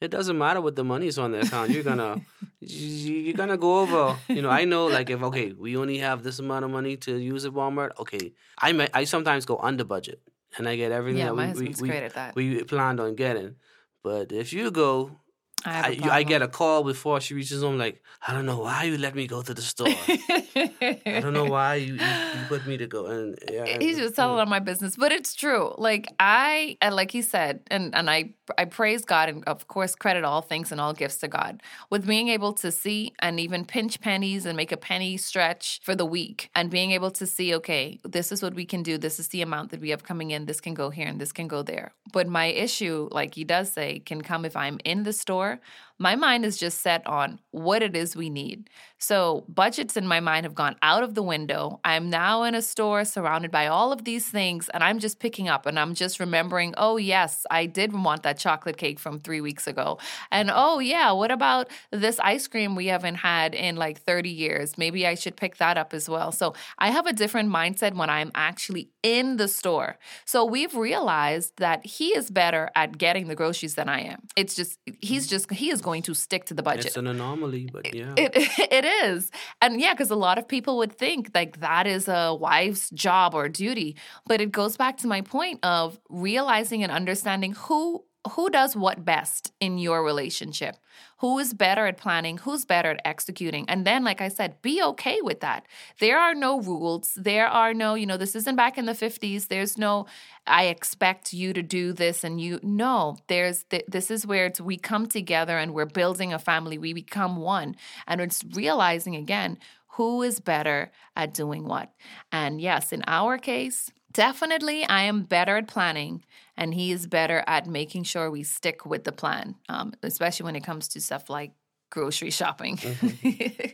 it 0.00 0.10
doesn't 0.10 0.38
matter 0.38 0.62
what 0.62 0.76
the 0.76 0.84
money 0.84 1.08
is 1.08 1.18
on 1.18 1.32
the 1.32 1.40
account. 1.40 1.70
You're 1.70 1.82
gonna 1.82 2.20
you're 2.60 3.34
gonna 3.34 3.58
go 3.58 3.80
over. 3.80 4.16
You 4.28 4.40
know, 4.42 4.48
I 4.48 4.64
know 4.64 4.86
like 4.86 5.10
if 5.10 5.22
okay, 5.22 5.52
we 5.52 5.76
only 5.76 5.98
have 5.98 6.22
this 6.22 6.38
amount 6.38 6.64
of 6.64 6.70
money 6.70 6.96
to 6.98 7.18
use 7.18 7.44
at 7.44 7.52
Walmart. 7.52 7.90
Okay, 7.98 8.32
I 8.58 8.72
may, 8.72 8.88
I 8.94 9.04
sometimes 9.04 9.44
go 9.44 9.58
under 9.58 9.84
budget 9.84 10.22
and 10.56 10.68
I 10.68 10.76
get 10.76 10.92
everything 10.92 11.18
yeah, 11.18 11.32
that 11.32 11.56
we 11.56 11.74
we, 11.80 12.34
we, 12.34 12.54
we 12.54 12.64
planned 12.64 13.00
on 13.00 13.14
getting. 13.14 13.56
But 14.02 14.32
if 14.32 14.52
you 14.52 14.70
go 14.70 15.19
I, 15.64 15.98
I, 16.02 16.16
I, 16.18 16.22
get 16.22 16.42
a 16.42 16.48
call 16.48 16.84
before 16.84 17.20
she 17.20 17.34
reaches 17.34 17.62
home, 17.62 17.76
like, 17.76 18.02
I 18.26 18.32
don't 18.32 18.46
know 18.46 18.58
why 18.60 18.84
you 18.84 18.96
let 18.98 19.14
me 19.14 19.26
go 19.26 19.42
to 19.42 19.52
the 19.52 19.62
store. 19.62 19.88
I 19.88 21.20
don't 21.20 21.34
know 21.34 21.44
why 21.44 21.76
you, 21.76 21.94
you, 21.94 22.00
you, 22.00 22.46
put 22.48 22.66
me 22.66 22.76
to 22.78 22.86
go. 22.86 23.06
And 23.06 23.38
yeah, 23.50 23.78
he's 23.78 23.98
just 23.98 24.16
telling 24.16 24.36
yeah. 24.36 24.42
on 24.42 24.48
my 24.48 24.58
business, 24.58 24.96
but 24.96 25.12
it's 25.12 25.34
true. 25.34 25.74
Like 25.76 26.08
I, 26.18 26.76
and 26.80 26.94
like 26.94 27.10
he 27.10 27.22
said, 27.22 27.60
and 27.70 27.94
and 27.94 28.08
I, 28.08 28.34
I 28.56 28.64
praise 28.64 29.04
God, 29.04 29.28
and 29.28 29.44
of 29.44 29.68
course 29.68 29.94
credit 29.94 30.24
all 30.24 30.42
things 30.42 30.72
and 30.72 30.80
all 30.80 30.92
gifts 30.92 31.16
to 31.18 31.28
God 31.28 31.62
with 31.90 32.06
being 32.06 32.28
able 32.28 32.52
to 32.54 32.70
see 32.70 33.12
and 33.20 33.38
even 33.40 33.64
pinch 33.64 34.00
pennies 34.00 34.46
and 34.46 34.56
make 34.56 34.72
a 34.72 34.76
penny 34.76 35.16
stretch 35.16 35.80
for 35.82 35.94
the 35.94 36.06
week, 36.06 36.50
and 36.54 36.70
being 36.70 36.92
able 36.92 37.10
to 37.12 37.26
see, 37.26 37.54
okay, 37.56 37.98
this 38.04 38.32
is 38.32 38.42
what 38.42 38.54
we 38.54 38.64
can 38.64 38.82
do. 38.82 38.96
This 38.98 39.18
is 39.18 39.28
the 39.28 39.42
amount 39.42 39.70
that 39.70 39.80
we 39.80 39.90
have 39.90 40.04
coming 40.04 40.30
in. 40.30 40.46
This 40.46 40.60
can 40.60 40.74
go 40.74 40.90
here 40.90 41.06
and 41.06 41.20
this 41.20 41.32
can 41.32 41.48
go 41.48 41.62
there. 41.62 41.92
But 42.12 42.28
my 42.28 42.46
issue, 42.46 43.08
like 43.12 43.34
he 43.34 43.44
does 43.44 43.72
say, 43.72 44.00
can 44.00 44.22
come 44.22 44.44
if 44.44 44.56
I'm 44.56 44.78
in 44.84 45.02
the 45.02 45.12
store 45.12 45.49
before 45.56 45.89
my 46.00 46.16
mind 46.16 46.46
is 46.46 46.56
just 46.56 46.80
set 46.80 47.06
on 47.06 47.38
what 47.50 47.82
it 47.82 47.94
is 47.94 48.16
we 48.16 48.30
need. 48.30 48.70
So, 48.96 49.44
budgets 49.48 49.96
in 49.96 50.06
my 50.06 50.20
mind 50.20 50.44
have 50.44 50.54
gone 50.54 50.76
out 50.82 51.02
of 51.02 51.14
the 51.14 51.22
window. 51.22 51.78
I'm 51.84 52.08
now 52.08 52.42
in 52.42 52.54
a 52.54 52.62
store 52.62 53.04
surrounded 53.04 53.50
by 53.50 53.66
all 53.66 53.92
of 53.92 54.04
these 54.04 54.26
things, 54.26 54.70
and 54.70 54.82
I'm 54.82 54.98
just 54.98 55.20
picking 55.20 55.48
up 55.48 55.66
and 55.66 55.78
I'm 55.78 55.94
just 55.94 56.18
remembering, 56.18 56.74
oh, 56.78 56.96
yes, 56.96 57.46
I 57.50 57.66
did 57.66 57.92
want 57.92 58.22
that 58.22 58.38
chocolate 58.38 58.78
cake 58.78 58.98
from 58.98 59.20
three 59.20 59.40
weeks 59.42 59.66
ago. 59.66 59.98
And 60.30 60.50
oh, 60.52 60.78
yeah, 60.78 61.12
what 61.12 61.30
about 61.30 61.68
this 61.90 62.18
ice 62.20 62.46
cream 62.46 62.76
we 62.76 62.86
haven't 62.86 63.16
had 63.16 63.54
in 63.54 63.76
like 63.76 64.00
30 64.00 64.30
years? 64.30 64.78
Maybe 64.78 65.06
I 65.06 65.14
should 65.14 65.36
pick 65.36 65.58
that 65.58 65.76
up 65.76 65.92
as 65.92 66.08
well. 66.08 66.32
So, 66.32 66.54
I 66.78 66.90
have 66.90 67.06
a 67.06 67.12
different 67.12 67.50
mindset 67.50 67.94
when 67.94 68.08
I'm 68.08 68.30
actually 68.34 68.90
in 69.02 69.36
the 69.36 69.48
store. 69.48 69.98
So, 70.24 70.46
we've 70.46 70.74
realized 70.74 71.58
that 71.58 71.84
he 71.84 72.08
is 72.08 72.30
better 72.30 72.70
at 72.74 72.96
getting 72.96 73.28
the 73.28 73.34
groceries 73.34 73.74
than 73.74 73.90
I 73.90 74.00
am. 74.00 74.28
It's 74.34 74.54
just, 74.54 74.78
he's 75.00 75.24
mm-hmm. 75.24 75.30
just, 75.30 75.50
he 75.52 75.70
is 75.70 75.82
going 75.82 75.89
to 75.98 76.14
stick 76.14 76.44
to 76.46 76.54
the 76.54 76.62
budget. 76.62 76.86
It's 76.86 76.96
an 76.96 77.06
anomaly, 77.06 77.68
but 77.72 77.94
yeah. 77.94 78.14
It, 78.16 78.32
it, 78.34 78.48
it 78.72 78.84
is. 79.04 79.30
And 79.60 79.80
yeah, 79.80 79.94
because 79.94 80.10
a 80.10 80.16
lot 80.16 80.38
of 80.38 80.46
people 80.46 80.78
would 80.78 80.92
think 80.92 81.30
like 81.34 81.60
that 81.60 81.86
is 81.86 82.08
a 82.08 82.34
wife's 82.34 82.90
job 82.90 83.34
or 83.34 83.48
duty. 83.48 83.96
But 84.26 84.40
it 84.40 84.52
goes 84.52 84.76
back 84.76 84.96
to 84.98 85.06
my 85.06 85.20
point 85.20 85.60
of 85.64 85.98
realizing 86.08 86.82
and 86.82 86.92
understanding 86.92 87.52
who 87.54 88.04
who 88.32 88.50
does 88.50 88.76
what 88.76 89.04
best 89.04 89.52
in 89.60 89.78
your 89.78 90.04
relationship? 90.04 90.76
Who 91.18 91.38
is 91.38 91.54
better 91.54 91.86
at 91.86 91.96
planning? 91.96 92.38
Who's 92.38 92.66
better 92.66 92.90
at 92.90 93.00
executing? 93.04 93.68
And 93.68 93.86
then 93.86 94.04
like 94.04 94.20
i 94.20 94.28
said 94.28 94.60
be 94.60 94.82
okay 94.82 95.20
with 95.22 95.40
that. 95.40 95.66
There 96.00 96.18
are 96.18 96.34
no 96.34 96.60
rules. 96.60 97.12
There 97.16 97.46
are 97.46 97.72
no 97.72 97.94
you 97.94 98.06
know 98.06 98.18
this 98.18 98.34
isn't 98.34 98.56
back 98.56 98.76
in 98.76 98.86
the 98.86 98.92
50s 98.92 99.48
there's 99.48 99.78
no 99.78 100.06
i 100.46 100.64
expect 100.64 101.32
you 101.32 101.52
to 101.52 101.62
do 101.62 101.92
this 101.92 102.24
and 102.24 102.40
you 102.40 102.60
no 102.62 103.16
there's 103.28 103.64
th- 103.64 103.84
this 103.88 104.10
is 104.10 104.26
where 104.26 104.46
it's 104.46 104.60
we 104.60 104.76
come 104.76 105.06
together 105.06 105.56
and 105.56 105.72
we're 105.72 105.86
building 105.86 106.32
a 106.32 106.38
family. 106.38 106.78
We 106.78 106.92
become 106.92 107.36
one. 107.36 107.76
And 108.06 108.20
it's 108.20 108.44
realizing 108.52 109.16
again 109.16 109.58
who 109.94 110.22
is 110.22 110.40
better 110.40 110.92
at 111.16 111.34
doing 111.34 111.66
what? 111.66 111.92
And 112.30 112.60
yes 112.60 112.92
in 112.92 113.02
our 113.06 113.38
case 113.38 113.90
definitely 114.12 114.84
I 114.84 115.02
am 115.02 115.22
better 115.22 115.56
at 115.56 115.68
planning 115.68 116.24
and 116.56 116.74
he 116.74 116.92
is 116.92 117.06
better 117.06 117.42
at 117.46 117.66
making 117.66 118.04
sure 118.04 118.30
we 118.30 118.42
stick 118.42 118.84
with 118.84 119.04
the 119.04 119.12
plan, 119.12 119.56
um, 119.68 119.92
especially 120.02 120.44
when 120.44 120.56
it 120.56 120.64
comes 120.64 120.88
to 120.88 121.00
stuff 121.00 121.30
like 121.30 121.52
grocery 121.90 122.30
shopping. 122.30 122.76
Mm-hmm. 122.76 123.70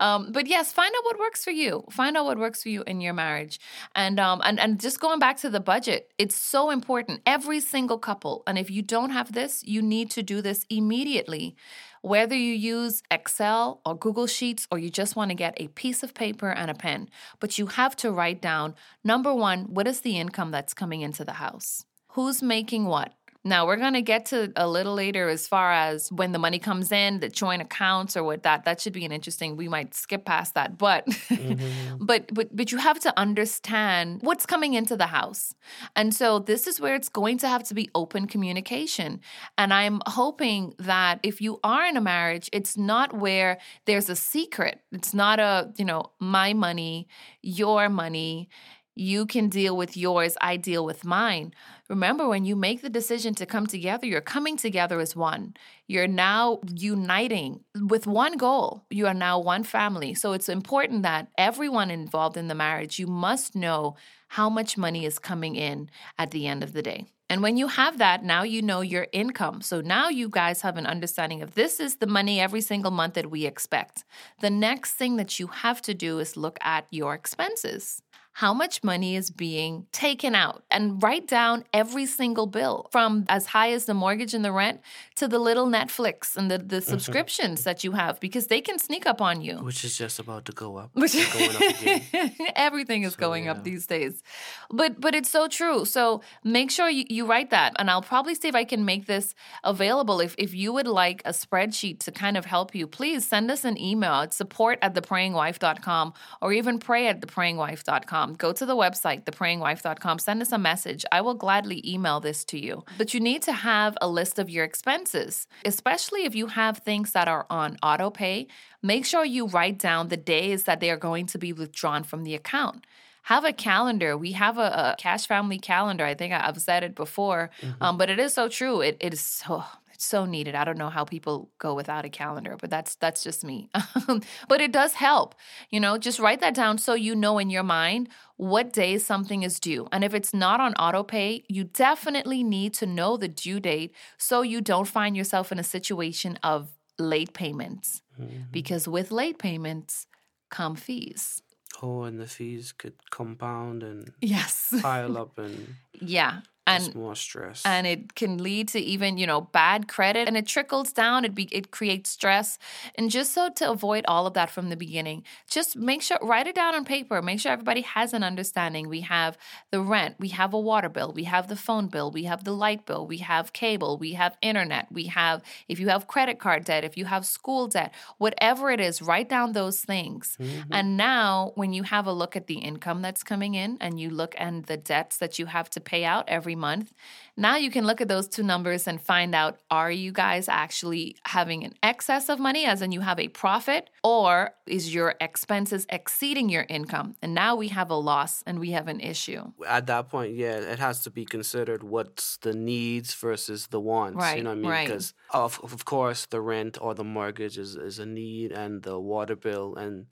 um, 0.00 0.32
but 0.32 0.46
yes, 0.46 0.72
find 0.72 0.92
out 0.96 1.04
what 1.04 1.18
works 1.18 1.44
for 1.44 1.50
you. 1.50 1.84
Find 1.90 2.16
out 2.16 2.24
what 2.24 2.38
works 2.38 2.62
for 2.62 2.68
you 2.68 2.82
in 2.86 3.00
your 3.00 3.14
marriage, 3.14 3.58
and 3.94 4.20
um, 4.20 4.40
and 4.44 4.60
and 4.60 4.80
just 4.80 5.00
going 5.00 5.18
back 5.18 5.38
to 5.38 5.50
the 5.50 5.60
budget, 5.60 6.12
it's 6.18 6.36
so 6.36 6.70
important. 6.70 7.22
Every 7.24 7.60
single 7.60 7.98
couple, 7.98 8.42
and 8.46 8.58
if 8.58 8.70
you 8.70 8.82
don't 8.82 9.10
have 9.10 9.32
this, 9.32 9.62
you 9.64 9.80
need 9.80 10.10
to 10.10 10.22
do 10.22 10.42
this 10.42 10.66
immediately. 10.68 11.56
Whether 12.02 12.36
you 12.36 12.52
use 12.52 13.02
Excel 13.10 13.80
or 13.86 13.96
Google 13.96 14.26
Sheets 14.26 14.68
or 14.70 14.78
you 14.78 14.90
just 14.90 15.16
want 15.16 15.30
to 15.30 15.34
get 15.34 15.54
a 15.56 15.68
piece 15.68 16.02
of 16.02 16.12
paper 16.12 16.50
and 16.50 16.70
a 16.70 16.74
pen, 16.74 17.08
but 17.40 17.58
you 17.58 17.68
have 17.68 17.96
to 17.96 18.12
write 18.12 18.42
down 18.42 18.74
number 19.02 19.32
one, 19.32 19.72
what 19.72 19.88
is 19.88 20.00
the 20.02 20.18
income 20.18 20.50
that's 20.50 20.74
coming 20.74 21.00
into 21.00 21.24
the 21.24 21.32
house? 21.32 21.86
Who's 22.08 22.42
making 22.42 22.84
what? 22.84 23.14
Now 23.46 23.66
we're 23.66 23.76
gonna 23.76 24.00
get 24.00 24.26
to 24.26 24.52
a 24.56 24.66
little 24.66 24.94
later 24.94 25.28
as 25.28 25.46
far 25.46 25.70
as 25.70 26.10
when 26.10 26.32
the 26.32 26.38
money 26.38 26.58
comes 26.58 26.90
in, 26.90 27.20
the 27.20 27.28
joint 27.28 27.60
accounts 27.60 28.16
or 28.16 28.24
what 28.24 28.42
that 28.44 28.64
that 28.64 28.80
should 28.80 28.94
be 28.94 29.04
an 29.04 29.12
interesting. 29.12 29.56
We 29.56 29.68
might 29.68 29.94
skip 29.94 30.24
past 30.24 30.54
that, 30.54 30.78
but 30.78 31.06
mm-hmm. 31.06 31.96
but 32.00 32.32
but 32.32 32.56
but 32.56 32.72
you 32.72 32.78
have 32.78 32.98
to 33.00 33.12
understand 33.18 34.20
what's 34.22 34.46
coming 34.46 34.72
into 34.72 34.96
the 34.96 35.08
house, 35.08 35.54
and 35.94 36.14
so 36.14 36.38
this 36.38 36.66
is 36.66 36.80
where 36.80 36.94
it's 36.94 37.10
going 37.10 37.36
to 37.38 37.48
have 37.48 37.64
to 37.64 37.74
be 37.74 37.90
open 37.94 38.26
communication. 38.26 39.20
And 39.58 39.74
I'm 39.74 40.00
hoping 40.06 40.72
that 40.78 41.20
if 41.22 41.42
you 41.42 41.60
are 41.62 41.84
in 41.84 41.98
a 41.98 42.00
marriage, 42.00 42.48
it's 42.50 42.78
not 42.78 43.12
where 43.12 43.58
there's 43.84 44.08
a 44.08 44.16
secret. 44.16 44.80
It's 44.90 45.12
not 45.12 45.38
a 45.38 45.70
you 45.76 45.84
know 45.84 46.12
my 46.18 46.54
money, 46.54 47.08
your 47.42 47.90
money 47.90 48.48
you 48.96 49.26
can 49.26 49.48
deal 49.48 49.76
with 49.76 49.96
yours, 49.96 50.36
I 50.40 50.56
deal 50.56 50.84
with 50.84 51.04
mine. 51.04 51.52
Remember, 51.90 52.26
when 52.26 52.46
you 52.46 52.56
make 52.56 52.80
the 52.80 52.88
decision 52.88 53.34
to 53.34 53.44
come 53.44 53.66
together, 53.66 54.06
you're 54.06 54.22
coming 54.22 54.56
together 54.56 55.00
as 55.00 55.14
one. 55.14 55.54
You're 55.86 56.06
now 56.06 56.60
uniting 56.74 57.60
with 57.78 58.06
one 58.06 58.38
goal. 58.38 58.84
You 58.88 59.06
are 59.06 59.14
now 59.14 59.38
one 59.38 59.64
family. 59.64 60.14
So 60.14 60.32
it's 60.32 60.48
important 60.48 61.02
that 61.02 61.28
everyone 61.36 61.90
involved 61.90 62.38
in 62.38 62.48
the 62.48 62.54
marriage, 62.54 62.98
you 62.98 63.06
must 63.06 63.54
know 63.54 63.96
how 64.28 64.48
much 64.48 64.78
money 64.78 65.04
is 65.04 65.18
coming 65.18 65.56
in 65.56 65.90
at 66.18 66.30
the 66.30 66.46
end 66.46 66.62
of 66.62 66.72
the 66.72 66.82
day. 66.82 67.04
And 67.28 67.42
when 67.42 67.56
you 67.56 67.68
have 67.68 67.98
that, 67.98 68.22
now 68.22 68.42
you 68.42 68.62
know 68.62 68.80
your 68.80 69.06
income. 69.12 69.60
So 69.60 69.80
now 69.80 70.08
you 70.08 70.28
guys 70.28 70.60
have 70.62 70.76
an 70.76 70.86
understanding 70.86 71.42
of 71.42 71.54
this 71.54 71.80
is 71.80 71.96
the 71.96 72.06
money 72.06 72.40
every 72.40 72.60
single 72.60 72.90
month 72.90 73.14
that 73.14 73.30
we 73.30 73.44
expect. 73.44 74.04
The 74.40 74.50
next 74.50 74.92
thing 74.92 75.16
that 75.16 75.38
you 75.38 75.48
have 75.48 75.82
to 75.82 75.94
do 75.94 76.18
is 76.18 76.36
look 76.36 76.58
at 76.62 76.86
your 76.90 77.14
expenses 77.14 78.02
how 78.34 78.52
much 78.52 78.82
money 78.82 79.14
is 79.14 79.30
being 79.30 79.86
taken 79.92 80.34
out 80.34 80.64
and 80.68 81.00
write 81.00 81.28
down 81.28 81.62
every 81.72 82.04
single 82.04 82.48
bill 82.48 82.88
from 82.90 83.24
as 83.28 83.46
high 83.46 83.70
as 83.70 83.84
the 83.84 83.94
mortgage 83.94 84.34
and 84.34 84.44
the 84.44 84.50
rent 84.50 84.80
to 85.14 85.28
the 85.28 85.38
little 85.38 85.68
Netflix 85.68 86.36
and 86.36 86.50
the, 86.50 86.58
the 86.58 86.78
mm-hmm. 86.78 86.90
subscriptions 86.90 87.60
mm-hmm. 87.60 87.68
that 87.70 87.84
you 87.84 87.92
have 87.92 88.18
because 88.18 88.48
they 88.48 88.60
can 88.60 88.76
sneak 88.80 89.06
up 89.06 89.20
on 89.20 89.40
you. 89.40 89.58
Which 89.58 89.84
is 89.84 89.96
just 89.96 90.18
about 90.18 90.46
to 90.46 90.52
go 90.52 90.76
up. 90.78 90.90
Which 90.94 91.12
going 91.32 91.50
up 91.50 91.80
again. 91.80 92.32
Everything 92.56 93.04
is 93.04 93.12
so, 93.12 93.20
going 93.20 93.44
yeah. 93.44 93.52
up 93.52 93.62
these 93.62 93.86
days. 93.86 94.20
But 94.68 95.00
but 95.00 95.14
it's 95.14 95.30
so 95.30 95.46
true. 95.46 95.84
So 95.84 96.20
make 96.42 96.72
sure 96.72 96.88
you, 96.88 97.04
you 97.08 97.26
write 97.26 97.50
that. 97.50 97.74
And 97.78 97.88
I'll 97.88 98.02
probably 98.02 98.34
see 98.34 98.48
if 98.48 98.56
I 98.56 98.64
can 98.64 98.84
make 98.84 99.06
this 99.06 99.36
available. 99.62 100.18
If 100.18 100.34
if 100.38 100.52
you 100.52 100.72
would 100.72 100.88
like 100.88 101.22
a 101.24 101.30
spreadsheet 101.30 102.00
to 102.00 102.10
kind 102.10 102.36
of 102.36 102.46
help 102.46 102.74
you, 102.74 102.88
please 102.88 103.24
send 103.24 103.48
us 103.48 103.64
an 103.64 103.80
email 103.80 104.14
at 104.14 104.34
support 104.34 104.80
at 104.82 104.94
theprayingwife.com 104.94 106.14
or 106.42 106.52
even 106.52 106.80
pray 106.80 107.06
at 107.06 107.20
theprayingwife.com 107.20 108.23
prayingwife.com. 108.24 108.34
Go 108.34 108.52
to 108.52 108.66
the 108.66 108.76
website, 108.76 109.24
theprayingwife.com. 109.24 110.18
Send 110.18 110.42
us 110.42 110.52
a 110.52 110.58
message. 110.58 111.04
I 111.12 111.20
will 111.20 111.34
gladly 111.34 111.82
email 111.84 112.20
this 112.20 112.44
to 112.46 112.58
you. 112.58 112.84
But 112.98 113.14
you 113.14 113.20
need 113.20 113.42
to 113.42 113.52
have 113.52 113.96
a 114.00 114.08
list 114.08 114.38
of 114.38 114.50
your 114.50 114.64
expenses, 114.64 115.46
especially 115.64 116.24
if 116.24 116.34
you 116.34 116.48
have 116.48 116.78
things 116.78 117.12
that 117.12 117.28
are 117.28 117.46
on 117.50 117.76
auto 117.82 118.10
pay. 118.10 118.46
Make 118.82 119.06
sure 119.06 119.24
you 119.24 119.46
write 119.46 119.78
down 119.78 120.08
the 120.08 120.16
days 120.16 120.64
that 120.64 120.80
they 120.80 120.90
are 120.90 120.96
going 120.96 121.26
to 121.26 121.38
be 121.38 121.52
withdrawn 121.52 122.04
from 122.04 122.24
the 122.24 122.34
account 122.34 122.86
have 123.28 123.46
a 123.46 123.54
calendar. 123.54 124.18
We 124.18 124.32
have 124.32 124.58
a, 124.58 124.60
a, 124.92 124.96
cash 124.98 125.26
family 125.26 125.58
calendar. 125.58 126.04
I 126.04 126.12
think 126.12 126.34
I've 126.34 126.60
said 126.60 126.84
it 126.84 126.94
before, 126.94 127.50
mm-hmm. 127.62 127.82
um, 127.82 127.96
but 127.96 128.10
it 128.10 128.18
is 128.18 128.34
so 128.34 128.50
true. 128.50 128.82
It, 128.82 128.98
it 129.00 129.14
is 129.14 129.20
so 129.22 129.64
it's 129.94 130.06
so 130.06 130.24
needed. 130.24 130.54
I 130.54 130.64
don't 130.64 130.78
know 130.78 130.90
how 130.90 131.04
people 131.04 131.50
go 131.58 131.74
without 131.74 132.04
a 132.04 132.08
calendar, 132.08 132.56
but 132.60 132.68
that's 132.68 132.96
that's 132.96 133.22
just 133.22 133.44
me. 133.44 133.70
but 134.48 134.60
it 134.60 134.72
does 134.72 134.94
help. 134.94 135.34
You 135.70 135.80
know, 135.80 135.96
just 135.98 136.18
write 136.18 136.40
that 136.40 136.54
down 136.54 136.78
so 136.78 136.94
you 136.94 137.14
know 137.14 137.38
in 137.38 137.48
your 137.48 137.62
mind 137.62 138.08
what 138.36 138.72
day 138.72 138.98
something 138.98 139.44
is 139.44 139.60
due. 139.60 139.86
And 139.92 140.02
if 140.02 140.12
it's 140.12 140.34
not 140.34 140.60
on 140.60 140.74
auto 140.74 141.04
pay, 141.04 141.44
you 141.48 141.64
definitely 141.64 142.42
need 142.42 142.74
to 142.74 142.86
know 142.86 143.16
the 143.16 143.28
due 143.28 143.60
date 143.60 143.94
so 144.18 144.42
you 144.42 144.60
don't 144.60 144.88
find 144.88 145.16
yourself 145.16 145.52
in 145.52 145.58
a 145.58 145.64
situation 145.64 146.38
of 146.42 146.72
late 146.98 147.32
payments. 147.32 148.02
Mm-hmm. 148.20 148.50
Because 148.50 148.88
with 148.88 149.12
late 149.12 149.38
payments 149.38 150.06
come 150.50 150.74
fees. 150.74 151.40
Oh, 151.82 152.02
and 152.02 152.20
the 152.20 152.26
fees 152.26 152.72
could 152.72 152.94
compound 153.10 153.82
and 153.82 154.12
yes 154.20 154.72
pile 154.80 155.18
up 155.18 155.38
and 155.38 155.74
yeah 156.00 156.40
and 156.66 156.86
it's 156.86 156.94
more 156.94 157.14
stress. 157.14 157.62
and 157.64 157.86
it 157.86 158.14
can 158.14 158.42
lead 158.42 158.68
to 158.68 158.80
even 158.80 159.18
you 159.18 159.26
know 159.26 159.40
bad 159.40 159.88
credit 159.88 160.26
and 160.28 160.36
it 160.36 160.46
trickles 160.46 160.92
down 160.92 161.24
it 161.24 161.34
be, 161.34 161.44
it 161.52 161.70
creates 161.70 162.10
stress. 162.10 162.58
And 162.94 163.10
just 163.10 163.32
so 163.32 163.50
to 163.50 163.70
avoid 163.70 164.04
all 164.08 164.26
of 164.26 164.34
that 164.34 164.50
from 164.50 164.68
the 164.70 164.76
beginning 164.76 165.24
just 165.48 165.76
make 165.76 166.02
sure 166.02 166.18
write 166.22 166.46
it 166.46 166.54
down 166.54 166.74
on 166.74 166.84
paper 166.84 167.20
make 167.22 167.40
sure 167.40 167.52
everybody 167.52 167.82
has 167.82 168.12
an 168.12 168.22
understanding. 168.22 168.88
We 168.88 169.02
have 169.02 169.36
the 169.70 169.80
rent 169.80 170.16
we 170.18 170.28
have 170.28 170.54
a 170.54 170.60
water 170.60 170.88
bill 170.88 171.12
we 171.12 171.24
have 171.24 171.48
the 171.48 171.56
phone 171.56 171.88
bill 171.88 172.10
we 172.10 172.24
have 172.24 172.44
the 172.44 172.52
light 172.52 172.86
bill 172.86 173.06
we 173.06 173.18
have 173.18 173.52
cable 173.52 173.98
we 173.98 174.12
have 174.12 174.36
internet 174.40 174.86
we 174.90 175.04
have 175.04 175.42
if 175.68 175.78
you 175.78 175.88
have 175.88 176.06
credit 176.06 176.38
card 176.38 176.64
debt 176.64 176.84
if 176.84 176.96
you 176.96 177.04
have 177.04 177.26
school 177.26 177.66
debt 177.66 177.92
whatever 178.18 178.70
it 178.70 178.80
is 178.80 179.02
write 179.02 179.28
down 179.28 179.52
those 179.52 179.80
things. 179.80 180.36
Mm-hmm. 180.40 180.72
and 180.72 180.96
now 180.96 181.52
when 181.54 181.72
you 181.72 181.82
have 181.82 182.06
a 182.06 182.12
look 182.12 182.36
at 182.36 182.46
the 182.46 182.58
income 182.58 183.02
that's 183.02 183.22
coming 183.22 183.54
in 183.54 183.76
and 183.80 184.00
you 184.00 184.10
look 184.10 184.34
and 184.38 184.64
the 184.64 184.76
debts 184.76 185.18
that 185.18 185.38
you 185.38 185.46
have 185.46 185.68
to 185.70 185.80
pay 185.80 186.04
out 186.04 186.24
every 186.28 186.53
every 186.54 186.60
month. 186.60 186.92
Now 187.36 187.56
you 187.56 187.70
can 187.70 187.84
look 187.84 188.00
at 188.00 188.08
those 188.08 188.28
two 188.28 188.42
numbers 188.42 188.86
and 188.86 189.00
find 189.00 189.34
out 189.34 189.58
are 189.70 189.90
you 189.90 190.12
guys 190.12 190.48
actually 190.48 191.16
having 191.26 191.64
an 191.64 191.74
excess 191.82 192.28
of 192.28 192.38
money, 192.38 192.64
as 192.64 192.80
in 192.80 192.92
you 192.92 193.00
have 193.00 193.18
a 193.18 193.28
profit, 193.28 193.90
or 194.02 194.54
is 194.66 194.94
your 194.94 195.14
expenses 195.20 195.86
exceeding 195.88 196.48
your 196.48 196.66
income? 196.68 197.16
And 197.22 197.34
now 197.34 197.56
we 197.56 197.68
have 197.68 197.90
a 197.90 197.96
loss 197.96 198.42
and 198.46 198.58
we 198.60 198.70
have 198.72 198.88
an 198.88 199.00
issue. 199.00 199.52
At 199.66 199.86
that 199.86 200.08
point, 200.08 200.36
yeah, 200.36 200.72
it 200.72 200.78
has 200.78 201.02
to 201.04 201.10
be 201.10 201.24
considered 201.24 201.82
what's 201.82 202.36
the 202.38 202.54
needs 202.54 203.14
versus 203.14 203.66
the 203.68 203.80
wants. 203.80 204.16
Right. 204.16 204.36
You 204.36 204.44
know 204.44 204.50
what 204.50 204.58
I 204.58 204.62
mean? 204.62 204.70
Right. 204.70 204.86
Because, 204.86 205.14
of, 205.30 205.60
of 205.62 205.84
course, 205.84 206.26
the 206.26 206.40
rent 206.40 206.78
or 206.80 206.94
the 206.94 207.04
mortgage 207.04 207.58
is, 207.58 207.74
is 207.76 207.98
a 207.98 208.06
need, 208.06 208.52
and 208.52 208.82
the 208.82 208.98
water 208.98 209.36
bill 209.36 209.74
and 209.76 210.06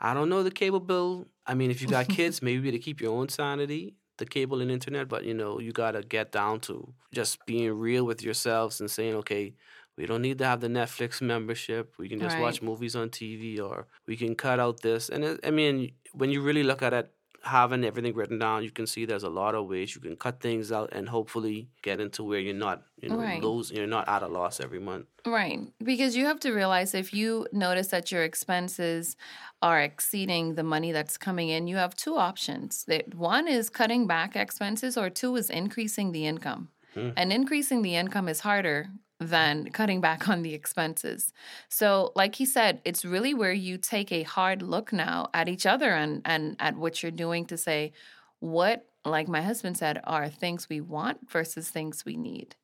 I 0.00 0.14
don't 0.14 0.28
know 0.28 0.42
the 0.42 0.50
cable 0.50 0.80
bill. 0.80 1.26
I 1.46 1.54
mean, 1.54 1.70
if 1.70 1.80
you 1.80 1.88
got 1.88 2.08
kids, 2.18 2.42
maybe 2.42 2.70
to 2.70 2.78
keep 2.78 3.00
your 3.00 3.12
own 3.18 3.28
sanity, 3.28 3.94
the 4.18 4.26
cable 4.26 4.60
and 4.60 4.70
internet, 4.70 5.08
but 5.08 5.24
you 5.24 5.34
know, 5.34 5.60
you 5.60 5.72
gotta 5.72 6.02
get 6.02 6.32
down 6.32 6.60
to 6.60 6.92
just 7.12 7.44
being 7.46 7.72
real 7.72 8.04
with 8.04 8.22
yourselves 8.22 8.80
and 8.80 8.90
saying, 8.90 9.14
okay, 9.14 9.54
we 9.96 10.04
don't 10.04 10.22
need 10.22 10.38
to 10.38 10.44
have 10.44 10.60
the 10.60 10.68
Netflix 10.68 11.22
membership. 11.22 11.94
We 11.98 12.08
can 12.08 12.20
just 12.20 12.34
right. 12.34 12.42
watch 12.42 12.60
movies 12.60 12.94
on 12.94 13.08
TV, 13.08 13.60
or 13.60 13.86
we 14.06 14.16
can 14.16 14.34
cut 14.34 14.60
out 14.60 14.82
this. 14.82 15.08
And 15.08 15.24
it, 15.24 15.40
I 15.42 15.50
mean, 15.50 15.92
when 16.12 16.30
you 16.30 16.42
really 16.42 16.62
look 16.62 16.82
at 16.82 16.92
it, 16.92 17.10
having 17.46 17.84
everything 17.84 18.14
written 18.14 18.38
down, 18.38 18.62
you 18.62 18.70
can 18.70 18.86
see 18.86 19.04
there's 19.04 19.22
a 19.22 19.30
lot 19.30 19.54
of 19.54 19.66
ways 19.66 19.94
you 19.94 20.00
can 20.00 20.16
cut 20.16 20.40
things 20.40 20.70
out 20.72 20.90
and 20.92 21.08
hopefully 21.08 21.68
get 21.82 22.00
into 22.00 22.22
where 22.24 22.40
you're 22.40 22.54
not, 22.54 22.82
you 23.00 23.08
know, 23.08 23.16
right. 23.16 23.42
lose, 23.42 23.70
you're 23.70 23.86
not 23.86 24.08
at 24.08 24.22
a 24.22 24.26
loss 24.26 24.60
every 24.60 24.80
month. 24.80 25.06
Right. 25.24 25.60
Because 25.82 26.16
you 26.16 26.26
have 26.26 26.40
to 26.40 26.52
realize 26.52 26.94
if 26.94 27.14
you 27.14 27.46
notice 27.52 27.88
that 27.88 28.12
your 28.12 28.22
expenses 28.24 29.16
are 29.62 29.80
exceeding 29.80 30.54
the 30.54 30.62
money 30.62 30.92
that's 30.92 31.16
coming 31.16 31.48
in, 31.48 31.66
you 31.66 31.76
have 31.76 31.94
two 31.94 32.16
options. 32.16 32.84
That 32.84 33.14
one 33.14 33.48
is 33.48 33.70
cutting 33.70 34.06
back 34.06 34.36
expenses 34.36 34.96
or 34.96 35.08
two 35.08 35.36
is 35.36 35.48
increasing 35.48 36.12
the 36.12 36.26
income. 36.26 36.68
Hmm. 36.94 37.10
And 37.16 37.32
increasing 37.32 37.82
the 37.82 37.96
income 37.96 38.28
is 38.28 38.40
harder 38.40 38.88
than 39.18 39.70
cutting 39.70 40.00
back 40.00 40.28
on 40.28 40.42
the 40.42 40.54
expenses. 40.54 41.32
So, 41.68 42.12
like 42.14 42.34
he 42.34 42.44
said, 42.44 42.80
it's 42.84 43.04
really 43.04 43.34
where 43.34 43.52
you 43.52 43.78
take 43.78 44.12
a 44.12 44.22
hard 44.24 44.62
look 44.62 44.92
now 44.92 45.28
at 45.32 45.48
each 45.48 45.66
other 45.66 45.90
and 45.90 46.22
and 46.24 46.56
at 46.58 46.76
what 46.76 47.02
you're 47.02 47.12
doing 47.12 47.46
to 47.46 47.56
say 47.56 47.92
what 48.40 48.86
like 49.04 49.28
my 49.28 49.40
husband 49.40 49.78
said 49.78 50.00
are 50.04 50.28
things 50.28 50.68
we 50.68 50.80
want 50.80 51.30
versus 51.30 51.70
things 51.70 52.04
we 52.04 52.16
need. 52.16 52.56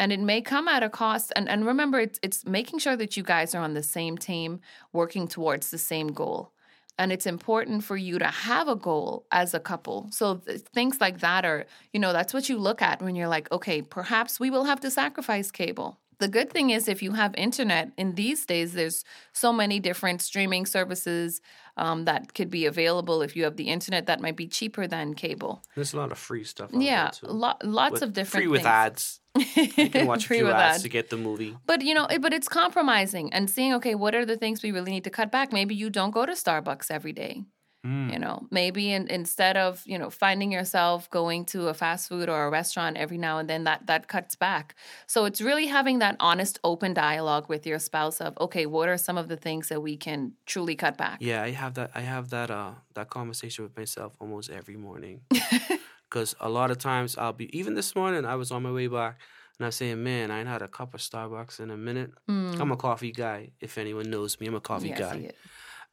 And 0.00 0.12
it 0.12 0.20
may 0.20 0.40
come 0.40 0.66
at 0.66 0.82
a 0.82 0.90
cost 0.90 1.32
and 1.36 1.48
and 1.48 1.66
remember 1.66 2.00
it's 2.00 2.18
it's 2.22 2.44
making 2.44 2.80
sure 2.80 2.96
that 2.96 3.16
you 3.16 3.22
guys 3.22 3.54
are 3.54 3.62
on 3.62 3.74
the 3.74 3.82
same 3.82 4.18
team 4.18 4.60
working 4.92 5.28
towards 5.28 5.70
the 5.70 5.78
same 5.78 6.08
goal. 6.08 6.52
And 6.98 7.10
it's 7.10 7.26
important 7.26 7.84
for 7.84 7.96
you 7.96 8.18
to 8.18 8.26
have 8.26 8.68
a 8.68 8.76
goal 8.76 9.26
as 9.32 9.54
a 9.54 9.60
couple. 9.60 10.08
So 10.10 10.36
th- 10.36 10.60
things 10.60 11.00
like 11.00 11.20
that 11.20 11.44
are, 11.44 11.66
you 11.92 11.98
know, 11.98 12.12
that's 12.12 12.34
what 12.34 12.48
you 12.48 12.58
look 12.58 12.82
at 12.82 13.02
when 13.02 13.16
you're 13.16 13.28
like, 13.28 13.50
okay, 13.50 13.82
perhaps 13.82 14.38
we 14.38 14.50
will 14.50 14.64
have 14.64 14.80
to 14.80 14.90
sacrifice 14.90 15.50
cable. 15.50 15.98
The 16.18 16.28
good 16.28 16.52
thing 16.52 16.70
is, 16.70 16.86
if 16.86 17.02
you 17.02 17.12
have 17.14 17.34
internet 17.34 17.90
in 17.96 18.14
these 18.14 18.46
days, 18.46 18.74
there's 18.74 19.04
so 19.32 19.52
many 19.52 19.80
different 19.80 20.22
streaming 20.22 20.66
services 20.66 21.40
um, 21.76 22.04
that 22.04 22.34
could 22.34 22.48
be 22.48 22.66
available. 22.66 23.22
If 23.22 23.34
you 23.34 23.42
have 23.42 23.56
the 23.56 23.68
internet, 23.68 24.06
that 24.06 24.20
might 24.20 24.36
be 24.36 24.46
cheaper 24.46 24.86
than 24.86 25.14
cable. 25.14 25.64
There's 25.74 25.94
a 25.94 25.96
lot 25.96 26.12
of 26.12 26.18
free 26.18 26.44
stuff. 26.44 26.70
yeah, 26.72 27.10
lo- 27.22 27.54
lots 27.64 27.94
with, 27.94 28.02
of 28.02 28.12
different 28.12 28.44
free 28.44 28.46
with 28.46 28.60
things. 28.60 28.66
ads. 28.68 29.20
You 29.36 29.90
can 29.90 30.06
watch 30.12 30.26
free 30.26 30.42
with 30.42 30.52
ads, 30.52 30.76
ads 30.76 30.82
to 30.82 30.88
get 30.88 31.10
the 31.10 31.16
movie. 31.16 31.56
But 31.66 31.82
you 31.82 31.94
know, 31.94 32.06
it, 32.06 32.20
but 32.20 32.32
it's 32.32 32.48
compromising 32.48 33.32
and 33.32 33.48
seeing. 33.48 33.74
Okay, 33.74 33.94
what 33.94 34.14
are 34.14 34.24
the 34.24 34.36
things 34.36 34.62
we 34.62 34.72
really 34.72 34.92
need 34.92 35.04
to 35.04 35.10
cut 35.10 35.30
back? 35.30 35.52
Maybe 35.52 35.74
you 35.74 35.90
don't 35.90 36.10
go 36.10 36.26
to 36.26 36.32
Starbucks 36.32 36.90
every 36.90 37.12
day. 37.12 37.44
Mm. 37.84 38.12
You 38.12 38.18
know, 38.20 38.46
maybe 38.52 38.92
in, 38.92 39.08
instead 39.08 39.56
of 39.56 39.82
you 39.86 39.98
know 39.98 40.08
finding 40.08 40.52
yourself 40.52 41.10
going 41.10 41.44
to 41.46 41.66
a 41.66 41.74
fast 41.74 42.08
food 42.08 42.28
or 42.28 42.46
a 42.46 42.50
restaurant 42.50 42.96
every 42.96 43.18
now 43.18 43.38
and 43.38 43.50
then, 43.50 43.64
that 43.64 43.86
that 43.86 44.06
cuts 44.06 44.36
back. 44.36 44.76
So 45.08 45.24
it's 45.24 45.40
really 45.40 45.66
having 45.66 45.98
that 45.98 46.16
honest, 46.20 46.60
open 46.62 46.94
dialogue 46.94 47.48
with 47.48 47.66
your 47.66 47.80
spouse 47.80 48.20
of 48.20 48.38
okay, 48.38 48.66
what 48.66 48.88
are 48.88 48.98
some 48.98 49.18
of 49.18 49.26
the 49.26 49.36
things 49.36 49.68
that 49.68 49.80
we 49.82 49.96
can 49.96 50.34
truly 50.46 50.76
cut 50.76 50.96
back? 50.96 51.18
Yeah, 51.20 51.42
I 51.42 51.50
have 51.50 51.74
that. 51.74 51.90
I 51.94 52.02
have 52.02 52.30
that. 52.30 52.50
Uh, 52.50 52.72
that 52.94 53.10
conversation 53.10 53.64
with 53.64 53.76
myself 53.76 54.14
almost 54.20 54.50
every 54.50 54.76
morning. 54.76 55.22
Because 56.12 56.34
a 56.40 56.50
lot 56.50 56.70
of 56.70 56.76
times 56.76 57.16
I'll 57.16 57.32
be 57.32 57.56
even 57.58 57.72
this 57.72 57.96
morning 57.96 58.26
I 58.26 58.34
was 58.34 58.50
on 58.50 58.62
my 58.62 58.70
way 58.70 58.86
back 58.86 59.18
and 59.58 59.64
I'm 59.64 59.72
saying, 59.72 60.02
man, 60.02 60.30
I 60.30 60.40
ain't 60.40 60.48
had 60.48 60.60
a 60.60 60.68
cup 60.68 60.92
of 60.92 61.00
Starbucks 61.00 61.58
in 61.58 61.70
a 61.70 61.76
minute. 61.76 62.10
Mm. 62.28 62.60
I'm 62.60 62.70
a 62.70 62.76
coffee 62.76 63.12
guy. 63.12 63.52
If 63.60 63.78
anyone 63.78 64.10
knows 64.10 64.38
me, 64.38 64.46
I'm 64.46 64.54
a 64.54 64.60
coffee 64.60 64.88
yes, 64.88 64.98
guy. 64.98 65.30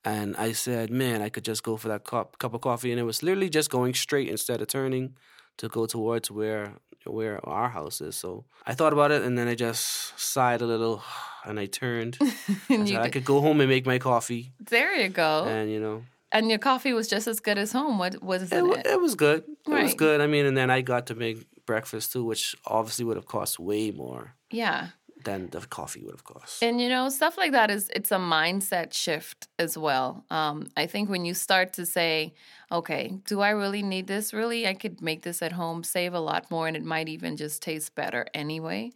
And 0.04 0.36
I 0.36 0.52
said, 0.52 0.90
man, 0.90 1.22
I 1.22 1.30
could 1.30 1.46
just 1.46 1.64
go 1.64 1.78
for 1.78 1.88
that 1.88 2.04
cup 2.04 2.38
cup 2.38 2.54
of 2.54 2.62
coffee, 2.62 2.92
and 2.92 3.00
it 3.00 3.04
was 3.04 3.24
literally 3.24 3.50
just 3.50 3.70
going 3.70 3.94
straight 3.94 4.28
instead 4.28 4.62
of 4.62 4.68
turning 4.68 5.16
to 5.58 5.70
go 5.70 5.86
towards 5.86 6.30
where 6.30 6.74
where 7.06 7.46
our 7.48 7.70
house 7.70 8.02
is. 8.02 8.16
So 8.16 8.46
I 8.66 8.74
thought 8.74 8.94
about 8.94 9.12
it, 9.12 9.24
and 9.24 9.38
then 9.38 9.48
I 9.48 9.56
just 9.56 10.20
sighed 10.20 10.62
a 10.62 10.66
little, 10.66 11.02
and 11.46 11.60
I 11.60 11.66
turned. 11.66 12.18
and 12.70 12.84
I, 12.84 12.86
said, 12.86 13.02
I 13.02 13.10
could 13.10 13.26
go 13.26 13.40
home 13.40 13.62
and 13.62 13.70
make 13.70 13.86
my 13.86 14.00
coffee. 14.00 14.52
There 14.60 14.96
you 14.96 15.10
go. 15.10 15.46
And 15.46 15.72
you 15.72 15.80
know. 15.80 16.04
And 16.32 16.50
your 16.50 16.60
coffee 16.60 16.94
was 16.94 17.08
just 17.08 17.28
as 17.28 17.40
good 17.40 17.58
as 17.58 17.72
home. 17.72 17.98
What 17.98 18.22
was 18.22 18.44
it? 18.44 18.54
It, 18.54 18.86
it 18.86 19.02
was 19.02 19.16
good. 19.16 19.44
Right. 19.68 19.80
It 19.80 19.84
was 19.84 19.94
good. 19.96 20.22
I 20.22 20.28
mean, 20.28 20.46
and 20.46 20.56
then 20.56 20.70
I 20.70 20.82
got 20.82 21.08
to 21.08 21.16
make 21.16 21.48
breakfast 21.66 22.14
too, 22.14 22.24
which 22.24 22.56
obviously 22.66 23.06
would 23.06 23.18
have 23.18 23.26
cost 23.26 23.60
way 23.60 23.92
more. 23.92 24.36
Yeah 24.52 24.90
than 25.24 25.50
the 25.50 25.60
coffee 25.62 26.02
would 26.04 26.14
have 26.14 26.24
cost. 26.24 26.64
And 26.64 26.80
you 26.82 26.90
know, 26.90 27.10
stuff 27.10 27.38
like 27.38 27.52
that 27.52 27.70
is 27.70 27.90
it's 27.94 28.12
a 28.12 28.18
mindset 28.18 28.94
shift 28.94 29.48
as 29.58 29.78
well. 29.78 30.26
Um, 30.30 30.68
I 30.78 30.88
think 30.88 31.10
when 31.10 31.26
you 31.26 31.34
start 31.34 31.74
to 31.74 31.86
say, 31.86 32.34
okay, 32.72 33.20
do 33.26 33.42
I 33.42 33.50
really 33.50 33.84
need 33.84 34.08
this? 34.08 34.34
Really, 34.34 34.68
I 34.68 34.74
could 34.74 35.02
make 35.02 35.24
this 35.24 35.42
at 35.42 35.52
home, 35.52 35.84
save 35.84 36.14
a 36.14 36.20
lot 36.20 36.50
more, 36.50 36.68
and 36.68 36.78
it 36.78 36.84
might 36.84 37.10
even 37.10 37.38
just 37.38 37.62
taste 37.62 37.96
better 37.96 38.26
anyway. 38.34 38.92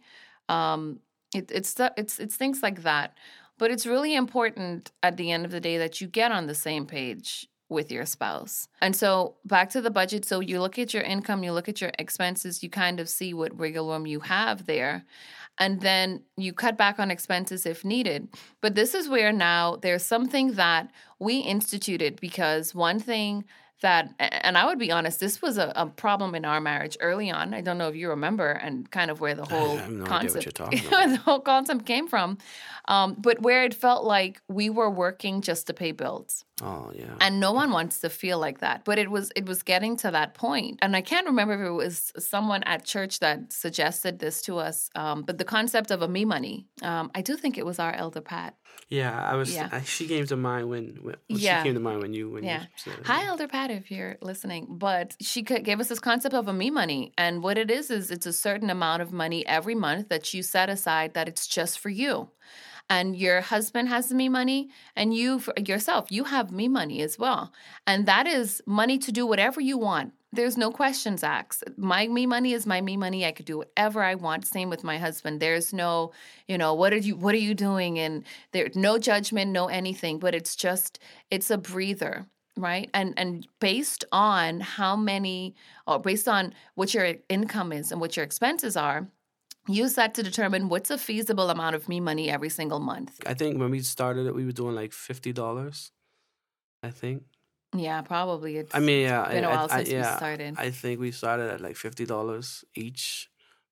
Um, 0.48 1.00
it, 1.34 1.50
it's 1.50 1.74
it's 1.96 2.18
it's 2.18 2.36
things 2.36 2.62
like 2.62 2.82
that. 2.82 3.14
But 3.58 3.70
it's 3.70 3.86
really 3.86 4.14
important 4.14 4.90
at 5.02 5.16
the 5.16 5.30
end 5.30 5.44
of 5.44 5.50
the 5.50 5.60
day 5.60 5.78
that 5.78 6.00
you 6.00 6.06
get 6.06 6.32
on 6.32 6.46
the 6.46 6.54
same 6.54 6.86
page 6.86 7.48
with 7.68 7.90
your 7.90 8.04
spouse. 8.04 8.68
And 8.80 8.94
so 8.94 9.36
back 9.44 9.70
to 9.70 9.80
the 9.80 9.90
budget. 9.90 10.24
So 10.24 10.40
you 10.40 10.60
look 10.60 10.78
at 10.78 10.92
your 10.92 11.02
income, 11.02 11.42
you 11.42 11.52
look 11.52 11.68
at 11.68 11.80
your 11.80 11.92
expenses, 11.98 12.62
you 12.62 12.68
kind 12.68 13.00
of 13.00 13.08
see 13.08 13.32
what 13.32 13.56
wiggle 13.56 13.88
room 13.88 14.06
you 14.06 14.20
have 14.20 14.66
there 14.66 15.04
and 15.58 15.80
then 15.80 16.22
you 16.36 16.52
cut 16.52 16.76
back 16.76 16.98
on 16.98 17.10
expenses 17.10 17.66
if 17.66 17.84
needed. 17.84 18.28
But 18.60 18.74
this 18.74 18.94
is 18.94 19.08
where 19.08 19.32
now 19.32 19.76
there's 19.76 20.04
something 20.04 20.54
that 20.54 20.90
we 21.18 21.38
instituted 21.38 22.20
because 22.20 22.74
one 22.74 22.98
thing 22.98 23.44
that, 23.80 24.14
and 24.18 24.56
I 24.56 24.66
would 24.66 24.78
be 24.78 24.90
honest, 24.90 25.20
this 25.20 25.42
was 25.42 25.58
a, 25.58 25.72
a 25.76 25.86
problem 25.86 26.34
in 26.34 26.44
our 26.44 26.60
marriage 26.60 26.96
early 27.00 27.30
on. 27.30 27.52
I 27.54 27.60
don't 27.60 27.76
know 27.78 27.88
if 27.88 27.96
you 27.96 28.08
remember, 28.10 28.50
and 28.50 28.90
kind 28.90 29.10
of 29.10 29.20
where 29.20 29.34
the 29.34 29.44
whole 29.44 29.76
no 29.88 30.04
concept, 30.04 30.44
the 30.70 31.20
whole 31.24 31.40
concept 31.40 31.84
came 31.84 32.08
from, 32.08 32.38
um, 32.88 33.14
but 33.18 33.42
where 33.42 33.64
it 33.64 33.74
felt 33.74 34.04
like 34.04 34.40
we 34.48 34.70
were 34.70 34.90
working 34.90 35.42
just 35.42 35.66
to 35.66 35.74
pay 35.74 35.92
bills. 35.92 36.44
Oh 36.62 36.92
yeah. 36.94 37.14
and 37.20 37.40
no 37.40 37.52
one 37.52 37.72
wants 37.72 37.98
to 38.00 38.08
feel 38.08 38.38
like 38.38 38.60
that 38.60 38.84
but 38.84 38.96
it 38.98 39.10
was 39.10 39.32
it 39.34 39.44
was 39.46 39.64
getting 39.64 39.96
to 39.98 40.10
that 40.12 40.34
point 40.34 40.78
and 40.82 40.94
i 40.94 41.00
can't 41.00 41.26
remember 41.26 41.54
if 41.54 41.66
it 41.66 41.72
was 41.72 42.12
someone 42.18 42.62
at 42.62 42.84
church 42.84 43.18
that 43.18 43.52
suggested 43.52 44.20
this 44.20 44.40
to 44.42 44.58
us 44.58 44.88
um, 44.94 45.22
but 45.22 45.38
the 45.38 45.44
concept 45.44 45.90
of 45.90 46.00
a 46.02 46.06
me 46.08 46.24
money 46.24 46.66
um, 46.82 47.10
i 47.14 47.22
do 47.22 47.36
think 47.36 47.58
it 47.58 47.66
was 47.66 47.80
our 47.80 47.92
elder 47.94 48.20
pat 48.20 48.54
yeah, 48.88 49.20
I 49.22 49.34
was. 49.34 49.54
Yeah. 49.54 49.68
I, 49.72 49.80
she 49.82 50.06
came 50.06 50.26
to 50.26 50.36
mind 50.36 50.68
when. 50.68 50.98
when 51.00 51.16
Yeah. 51.28 51.62
She 51.62 51.68
came 51.68 51.74
to 51.74 51.80
mind 51.80 52.02
when 52.02 52.12
you 52.12 52.30
when 52.30 52.44
Yeah. 52.44 52.62
you 52.62 52.66
said 52.76 52.98
it. 52.98 53.06
Hi, 53.06 53.24
Elder 53.26 53.48
Pat, 53.48 53.70
if 53.70 53.90
you're 53.90 54.16
listening. 54.20 54.66
But 54.68 55.16
she 55.20 55.42
could, 55.42 55.64
gave 55.64 55.80
us 55.80 55.88
this 55.88 56.00
concept 56.00 56.34
of 56.34 56.48
a 56.48 56.52
me 56.52 56.70
money. 56.70 57.12
And 57.16 57.42
what 57.42 57.56
it 57.56 57.70
is, 57.70 57.90
is 57.90 58.10
it's 58.10 58.26
a 58.26 58.32
certain 58.32 58.70
amount 58.70 59.02
of 59.02 59.12
money 59.12 59.46
every 59.46 59.74
month 59.74 60.08
that 60.10 60.34
you 60.34 60.42
set 60.42 60.68
aside 60.68 61.14
that 61.14 61.28
it's 61.28 61.46
just 61.46 61.78
for 61.78 61.88
you. 61.88 62.28
And 62.90 63.16
your 63.16 63.40
husband 63.40 63.88
has 63.88 64.12
me 64.12 64.28
money, 64.28 64.68
and 64.94 65.14
you 65.14 65.40
yourself, 65.56 66.12
you 66.12 66.24
have 66.24 66.52
me 66.52 66.68
money 66.68 67.00
as 67.00 67.18
well. 67.18 67.52
And 67.86 68.06
that 68.06 68.26
is 68.26 68.62
money 68.66 68.98
to 68.98 69.10
do 69.10 69.26
whatever 69.26 69.60
you 69.60 69.78
want. 69.78 70.12
There's 70.32 70.56
no 70.56 70.70
questions 70.72 71.22
asked. 71.22 71.62
My 71.76 72.08
me 72.08 72.26
money 72.26 72.52
is 72.52 72.66
my 72.66 72.80
me 72.80 72.96
money. 72.96 73.24
I 73.24 73.32
could 73.32 73.46
do 73.46 73.58
whatever 73.58 74.02
I 74.02 74.16
want. 74.16 74.46
Same 74.46 74.68
with 74.68 74.82
my 74.82 74.98
husband. 74.98 75.40
There's 75.40 75.72
no, 75.72 76.12
you 76.48 76.58
know, 76.58 76.74
what 76.74 76.92
are 76.92 76.98
you 76.98 77.16
what 77.16 77.34
are 77.34 77.46
you 77.48 77.54
doing? 77.54 77.98
And 77.98 78.24
there's 78.52 78.74
no 78.74 78.98
judgment, 78.98 79.52
no 79.52 79.66
anything. 79.68 80.18
But 80.18 80.34
it's 80.34 80.56
just 80.56 80.98
it's 81.30 81.50
a 81.50 81.58
breather 81.58 82.26
right 82.56 82.88
and 82.94 83.14
and 83.16 83.46
based 83.60 84.04
on 84.12 84.60
how 84.60 84.94
many 84.96 85.54
or 85.86 85.98
based 85.98 86.28
on 86.28 86.54
what 86.74 86.94
your 86.94 87.14
income 87.28 87.72
is 87.72 87.90
and 87.90 88.00
what 88.00 88.16
your 88.16 88.24
expenses 88.24 88.76
are 88.76 89.08
use 89.68 89.94
that 89.94 90.14
to 90.14 90.22
determine 90.22 90.68
what's 90.68 90.90
a 90.90 90.98
feasible 90.98 91.50
amount 91.50 91.74
of 91.74 91.88
me 91.88 92.00
money 92.00 92.30
every 92.30 92.48
single 92.50 92.80
month 92.80 93.20
I 93.26 93.34
think 93.34 93.58
when 93.58 93.70
we 93.70 93.80
started 93.80 94.26
it, 94.26 94.34
we 94.34 94.44
were 94.44 94.52
doing 94.52 94.74
like 94.74 94.92
fifty 94.92 95.32
dollars. 95.32 95.92
I 96.82 96.90
think. 96.90 97.22
yeah 97.76 98.02
probably 98.02 98.56
it's 98.58 98.74
I 98.74 98.80
mean, 98.80 99.02
yeah, 99.02 99.26
been 99.28 99.44
a 99.44 99.48
I- 99.48 99.52
I- 99.52 99.56
while 99.56 99.68
I- 99.70 99.76
since 99.78 99.88
we 99.88 99.94
yeah, 99.94 100.16
started 100.16 100.54
I 100.58 100.70
think 100.70 101.00
we 101.00 101.10
started 101.12 101.50
at 101.50 101.60
like 101.60 101.76
fifty 101.76 102.04
dollars 102.06 102.64
each 102.74 103.30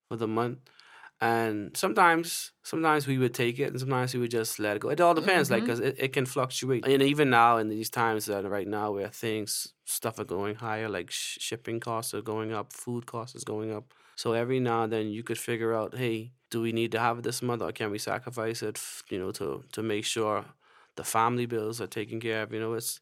for 0.09 0.17
the 0.17 0.29
month, 0.29 0.59
and 1.21 1.77
sometimes, 1.77 2.53
sometimes 2.63 3.07
we 3.07 3.19
would 3.19 3.35
take 3.35 3.59
it, 3.61 3.71
and 3.71 3.79
sometimes 3.81 4.13
we 4.15 4.21
would 4.21 4.31
just 4.31 4.59
let 4.59 4.77
it 4.77 4.81
go. 4.81 4.89
It 4.91 5.01
all 5.01 5.15
depends, 5.15 5.51
like 5.51 5.65
'cause 5.67 5.81
Mhm. 5.81 5.85
like, 5.85 5.95
because 5.95 6.01
it, 6.01 6.05
it 6.07 6.13
can 6.13 6.27
fluctuate. 6.27 6.87
And 6.87 7.03
even 7.03 7.31
now, 7.31 7.59
in 7.59 7.69
these 7.69 7.91
times 7.91 8.27
that 8.27 8.45
right 8.57 8.67
now, 8.69 8.93
where 8.93 9.09
things 9.09 9.75
stuff 9.85 10.19
are 10.19 10.25
going 10.37 10.57
higher, 10.57 10.89
like 10.89 11.11
sh- 11.11 11.39
shipping 11.41 11.81
costs 11.81 12.13
are 12.15 12.23
going 12.23 12.53
up, 12.53 12.73
food 12.73 13.07
costs 13.07 13.37
is 13.37 13.45
going 13.45 13.71
up. 13.73 13.95
So 14.23 14.29
every 14.43 14.61
now 14.61 14.79
and 14.85 14.93
then, 14.95 15.07
you 15.17 15.23
could 15.29 15.39
figure 15.51 15.73
out, 15.81 15.91
hey, 16.03 16.17
do 16.53 16.59
we 16.67 16.73
need 16.73 16.93
to 16.93 17.01
have 17.07 17.23
this 17.23 17.43
month, 17.49 17.63
or 17.63 17.73
can 17.73 17.91
we 17.95 17.99
sacrifice 17.99 18.61
it, 18.71 18.77
you 19.13 19.19
know, 19.21 19.33
to 19.41 19.49
to 19.77 19.83
make 19.93 20.05
sure 20.15 20.37
the 21.01 21.05
family 21.17 21.47
bills 21.55 21.81
are 21.83 21.89
taken 22.01 22.19
care 22.27 22.43
of? 22.45 22.53
You 22.55 22.61
know, 22.63 22.75
it's 22.81 22.93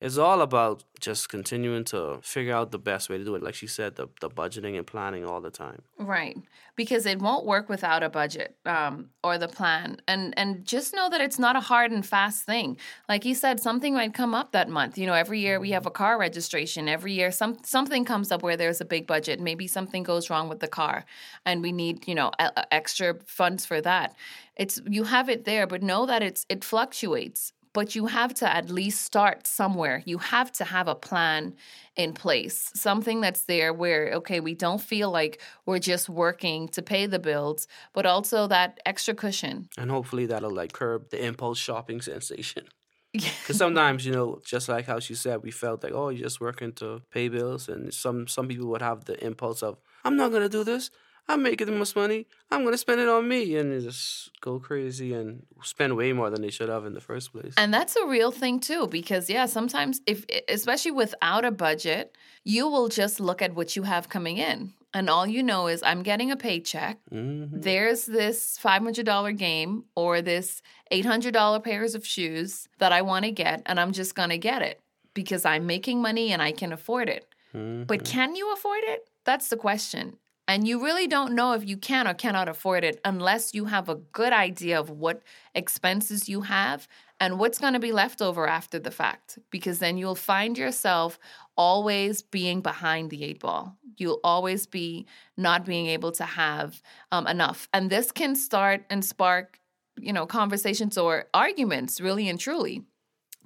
it's 0.00 0.16
all 0.16 0.40
about 0.42 0.84
just 1.00 1.28
continuing 1.28 1.84
to 1.84 2.18
figure 2.22 2.54
out 2.54 2.70
the 2.70 2.78
best 2.78 3.08
way 3.10 3.18
to 3.18 3.24
do 3.24 3.34
it. 3.34 3.42
Like 3.42 3.54
she 3.54 3.66
said, 3.66 3.96
the, 3.96 4.08
the 4.20 4.30
budgeting 4.30 4.76
and 4.76 4.86
planning 4.86 5.24
all 5.24 5.40
the 5.40 5.50
time. 5.50 5.82
right. 5.98 6.36
Because 6.76 7.06
it 7.06 7.18
won't 7.18 7.44
work 7.44 7.68
without 7.68 8.04
a 8.04 8.08
budget 8.08 8.54
um, 8.64 9.10
or 9.24 9.36
the 9.38 9.48
plan. 9.48 10.00
And 10.06 10.32
and 10.38 10.64
just 10.64 10.94
know 10.94 11.08
that 11.10 11.20
it's 11.20 11.38
not 11.38 11.56
a 11.56 11.60
hard 11.60 11.90
and 11.90 12.06
fast 12.06 12.44
thing. 12.46 12.76
Like 13.08 13.24
you 13.24 13.34
said 13.34 13.58
something 13.58 13.94
might 13.94 14.14
come 14.14 14.32
up 14.32 14.52
that 14.52 14.68
month. 14.68 14.96
You 14.96 15.06
know 15.08 15.14
every 15.14 15.40
year 15.40 15.58
we 15.58 15.70
have 15.72 15.86
a 15.86 15.90
car 15.90 16.16
registration. 16.18 16.88
Every 16.88 17.12
year 17.14 17.32
some 17.32 17.58
something 17.64 18.04
comes 18.04 18.30
up 18.30 18.44
where 18.44 18.56
there's 18.56 18.80
a 18.80 18.84
big 18.84 19.08
budget. 19.08 19.40
Maybe 19.40 19.66
something 19.66 20.04
goes 20.04 20.30
wrong 20.30 20.48
with 20.48 20.60
the 20.60 20.68
car 20.68 21.04
and 21.44 21.62
we 21.62 21.72
need 21.72 22.06
you 22.06 22.14
know 22.14 22.30
a- 22.38 22.52
a- 22.56 22.72
extra 22.72 23.16
funds 23.26 23.66
for 23.66 23.80
that. 23.80 24.14
It's 24.54 24.80
you 24.88 25.02
have 25.04 25.28
it 25.28 25.44
there 25.44 25.66
but 25.66 25.82
know 25.82 26.06
that 26.06 26.22
it's 26.22 26.46
it 26.48 26.62
fluctuates 26.64 27.52
but 27.72 27.94
you 27.94 28.06
have 28.06 28.34
to 28.34 28.48
at 28.54 28.70
least 28.70 29.02
start 29.02 29.46
somewhere 29.46 30.02
you 30.04 30.18
have 30.18 30.50
to 30.52 30.64
have 30.64 30.88
a 30.88 30.94
plan 30.94 31.54
in 31.96 32.12
place 32.12 32.70
something 32.74 33.20
that's 33.20 33.44
there 33.44 33.72
where 33.72 34.12
okay 34.12 34.40
we 34.40 34.54
don't 34.54 34.80
feel 34.80 35.10
like 35.10 35.40
we're 35.66 35.78
just 35.78 36.08
working 36.08 36.68
to 36.68 36.82
pay 36.82 37.06
the 37.06 37.18
bills 37.18 37.66
but 37.92 38.06
also 38.06 38.46
that 38.46 38.78
extra 38.86 39.14
cushion 39.14 39.68
And 39.78 39.90
hopefully 39.90 40.26
that'll 40.26 40.50
like 40.50 40.72
curb 40.72 41.10
the 41.10 41.24
impulse 41.24 41.58
shopping 41.58 42.00
sensation. 42.12 42.64
Because 43.12 43.56
sometimes, 43.56 44.04
you 44.04 44.12
know, 44.12 44.38
just 44.44 44.68
like 44.68 44.86
how 44.86 45.00
she 45.00 45.14
said, 45.14 45.42
we 45.42 45.50
felt 45.50 45.82
like, 45.82 45.92
oh, 45.94 46.10
you're 46.10 46.24
just 46.24 46.40
working 46.40 46.72
to 46.74 47.00
pay 47.10 47.28
bills. 47.28 47.68
And 47.68 47.92
some, 47.92 48.26
some 48.26 48.46
people 48.48 48.68
would 48.68 48.82
have 48.82 49.06
the 49.06 49.16
impulse 49.24 49.62
of, 49.62 49.78
I'm 50.04 50.16
not 50.16 50.30
going 50.30 50.42
to 50.42 50.48
do 50.48 50.62
this. 50.62 50.90
I'm 51.28 51.42
making 51.42 51.66
the 51.66 51.72
most 51.72 51.94
money. 51.94 52.26
I'm 52.50 52.62
going 52.62 52.72
to 52.72 52.78
spend 52.78 53.00
it 53.00 53.08
on 53.08 53.28
me. 53.28 53.56
And 53.56 53.80
just 53.82 54.30
go 54.40 54.58
crazy 54.58 55.12
and 55.12 55.44
spend 55.62 55.96
way 55.96 56.12
more 56.12 56.30
than 56.30 56.40
they 56.42 56.50
should 56.50 56.68
have 56.68 56.86
in 56.86 56.94
the 56.94 57.00
first 57.00 57.32
place. 57.32 57.54
And 57.56 57.72
that's 57.72 57.96
a 57.96 58.06
real 58.06 58.30
thing 58.30 58.60
too, 58.60 58.86
because 58.86 59.28
yeah, 59.28 59.46
sometimes 59.46 60.00
if 60.06 60.24
especially 60.48 60.92
without 60.92 61.44
a 61.44 61.50
budget, 61.50 62.16
you 62.44 62.66
will 62.68 62.88
just 62.88 63.20
look 63.20 63.42
at 63.42 63.54
what 63.54 63.76
you 63.76 63.82
have 63.82 64.08
coming 64.08 64.38
in. 64.38 64.72
And 64.94 65.10
all 65.10 65.26
you 65.26 65.42
know 65.42 65.66
is 65.66 65.82
I'm 65.82 66.02
getting 66.02 66.30
a 66.30 66.36
paycheck. 66.36 66.98
Mhm. 67.12 67.50
There's 67.52 68.06
this 68.06 68.58
$500 68.58 69.36
game 69.36 69.84
or 69.94 70.22
this 70.22 70.62
$800 70.90 71.60
pairs 71.62 71.94
of 71.94 72.06
shoes 72.06 72.68
that 72.78 72.90
I 72.90 73.02
want 73.02 73.26
to 73.26 73.30
get, 73.30 73.62
and 73.66 73.78
I'm 73.78 73.92
just 73.92 74.14
going 74.14 74.30
to 74.30 74.38
get 74.38 74.62
it 74.62 74.80
because 75.12 75.44
I'm 75.44 75.66
making 75.66 76.00
money 76.00 76.32
and 76.32 76.40
I 76.40 76.52
can 76.52 76.72
afford 76.72 77.10
it. 77.10 77.26
But 77.52 78.04
can 78.04 78.34
you 78.36 78.52
afford 78.52 78.84
it? 78.84 79.08
That's 79.24 79.48
the 79.48 79.56
question. 79.56 80.16
And 80.48 80.66
you 80.66 80.82
really 80.82 81.06
don't 81.06 81.34
know 81.34 81.52
if 81.52 81.68
you 81.68 81.76
can 81.76 82.08
or 82.08 82.14
cannot 82.14 82.48
afford 82.48 82.82
it 82.82 83.00
unless 83.04 83.52
you 83.52 83.66
have 83.66 83.90
a 83.90 83.96
good 83.96 84.32
idea 84.32 84.80
of 84.80 84.88
what 84.88 85.22
expenses 85.54 86.26
you 86.26 86.40
have 86.40 86.88
and 87.20 87.38
what's 87.38 87.58
going 87.58 87.74
to 87.74 87.78
be 87.78 87.92
left 87.92 88.22
over 88.22 88.48
after 88.48 88.78
the 88.78 88.90
fact. 88.90 89.38
Because 89.50 89.78
then 89.78 89.98
you'll 89.98 90.14
find 90.14 90.56
yourself 90.56 91.18
always 91.54 92.22
being 92.22 92.62
behind 92.62 93.10
the 93.10 93.24
eight 93.24 93.40
ball. 93.40 93.76
You'll 93.98 94.20
always 94.24 94.66
be 94.66 95.06
not 95.36 95.66
being 95.66 95.86
able 95.88 96.12
to 96.12 96.24
have 96.24 96.82
um, 97.12 97.26
enough. 97.26 97.68
And 97.74 97.90
this 97.90 98.10
can 98.10 98.34
start 98.34 98.86
and 98.88 99.04
spark, 99.04 99.60
you 100.00 100.14
know, 100.14 100.24
conversations 100.24 100.96
or 100.96 101.26
arguments, 101.34 102.00
really 102.00 102.26
and 102.26 102.40
truly 102.40 102.84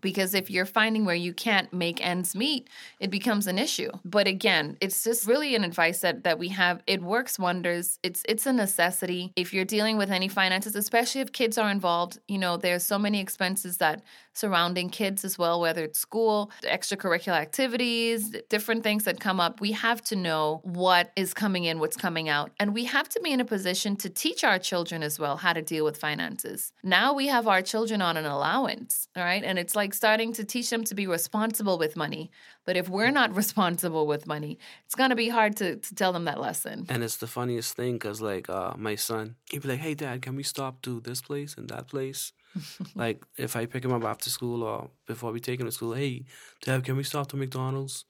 because 0.03 0.35
if 0.35 0.51
you're 0.51 0.67
finding 0.67 1.07
where 1.07 1.15
you 1.15 1.33
can't 1.33 1.73
make 1.73 2.05
ends 2.05 2.35
meet 2.37 2.69
it 3.01 3.11
becomes 3.11 3.47
an 3.47 3.59
issue. 3.59 3.91
But 4.05 4.27
again 4.27 4.77
it's 4.81 5.03
just 5.03 5.27
really 5.27 5.55
an 5.55 5.65
advice 5.65 6.01
that 6.01 6.25
that 6.25 6.39
we 6.39 6.49
have. 6.49 6.83
It 6.87 7.01
works 7.03 7.39
wonders. 7.39 7.99
It's 8.03 8.23
it's 8.29 8.47
a 8.47 8.53
necessity. 8.53 9.33
If 9.37 9.55
you're 9.55 9.65
dealing 9.65 9.97
with 9.97 10.11
any 10.11 10.29
finances 10.29 10.77
especially 10.77 11.23
if 11.23 11.33
kids 11.33 11.57
are 11.57 11.71
involved 11.71 12.19
you 12.29 12.39
know 12.39 12.57
there's 12.57 12.83
so 12.83 12.99
many 12.99 13.21
expenses 13.21 13.79
that 13.79 14.03
surrounding 14.35 14.89
kids 14.89 15.25
as 15.25 15.39
well 15.39 15.61
whether 15.61 15.85
it's 15.85 15.99
school 15.99 16.51
extracurricular 16.63 17.39
activities 17.39 18.35
different 18.49 18.83
things 18.83 19.05
that 19.05 19.21
come 19.21 19.39
up 19.41 19.61
we 19.61 19.73
have 19.73 20.01
to 20.03 20.17
know 20.17 20.61
what 20.65 21.13
is 21.17 21.33
coming 21.35 21.65
in 21.65 21.79
what's 21.79 21.97
coming 21.97 22.29
out. 22.29 22.51
And 22.59 22.75
we 22.75 22.85
have 22.85 23.09
to 23.11 23.21
be 23.21 23.33
in 23.33 23.41
a 23.41 23.45
position 23.45 23.97
to 23.97 24.11
teach 24.11 24.43
our 24.45 24.59
children 24.59 25.03
as 25.03 25.19
well 25.19 25.37
how 25.37 25.53
to 25.53 25.63
deal 25.63 25.85
with 25.85 25.97
finances. 25.97 26.73
Now 26.83 27.15
we 27.15 27.29
have 27.29 27.47
our 27.47 27.63
children 27.63 28.03
on 28.03 28.17
an 28.17 28.25
allowance 28.25 29.09
all 29.17 29.23
right? 29.23 29.43
And 29.45 29.59
it's 29.59 29.77
like 29.77 29.92
starting 29.95 30.33
to 30.33 30.45
teach 30.45 30.71
them 30.71 30.85
to 30.85 30.95
be 30.95 31.07
responsible 31.07 31.79
with 31.79 31.97
money 31.97 32.31
but 32.65 32.77
if 32.77 32.89
we're 32.89 33.11
not 33.11 33.35
responsible 33.43 34.07
with 34.07 34.27
money 34.27 34.59
it's 34.85 34.95
going 34.95 35.11
to 35.11 35.17
be 35.17 35.29
hard 35.29 35.57
to, 35.57 35.77
to 35.77 35.95
tell 35.95 36.13
them 36.13 36.25
that 36.25 36.41
lesson 36.41 36.87
And 36.89 37.03
it's 37.03 37.17
the 37.17 37.27
funniest 37.27 37.77
thing 37.77 37.95
because, 37.95 38.21
like, 38.21 38.49
uh, 38.49 38.73
my 38.77 38.95
son, 38.97 39.37
he'd 39.51 39.63
be 39.63 39.69
like, 39.69 39.81
"Hey, 39.81 39.95
Dad, 39.95 40.23
can 40.23 40.35
we 40.37 40.43
stop 40.43 40.83
to 40.83 41.01
this 41.01 41.21
place 41.23 41.55
and 41.59 41.69
that 41.69 41.87
place?" 41.89 42.33
like, 42.95 43.25
if 43.37 43.57
I 43.57 43.67
pick 43.67 43.85
him 43.85 43.93
up 43.93 44.05
after 44.05 44.29
school 44.31 44.63
or 44.63 44.91
before 45.07 45.33
we 45.33 45.41
take 45.41 45.59
him 45.61 45.67
to 45.67 45.73
school, 45.73 45.95
"Hey, 45.95 46.25
Dad, 46.65 46.85
can 46.85 46.97
we 46.97 47.05
stop 47.05 47.27
to 47.29 47.37
McDonald's?" 47.37 48.05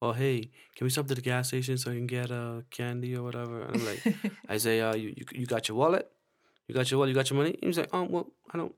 Or, 0.00 0.14
"Hey, 0.14 0.50
can 0.76 0.84
we 0.86 0.90
stop 0.90 1.06
to 1.08 1.14
the 1.14 1.26
gas 1.30 1.48
station 1.48 1.78
so 1.78 1.90
I 1.92 1.94
can 1.94 2.06
get 2.06 2.30
a 2.30 2.42
uh, 2.42 2.60
candy 2.70 3.16
or 3.16 3.22
whatever?" 3.22 3.62
And 3.62 3.76
I'm 3.76 3.86
like, 3.86 4.02
"Isaiah, 4.50 4.94
you, 4.96 5.08
you 5.18 5.24
you 5.40 5.46
got 5.46 5.68
your 5.68 5.76
wallet? 5.78 6.06
You 6.68 6.74
got 6.74 6.90
your 6.90 6.98
wallet? 6.98 7.10
You 7.10 7.18
got 7.20 7.30
your 7.30 7.38
money?" 7.38 7.54
He's 7.62 7.78
like, 7.78 7.90
"Oh, 7.92 8.04
well, 8.04 8.26
I 8.52 8.58
don't." 8.58 8.74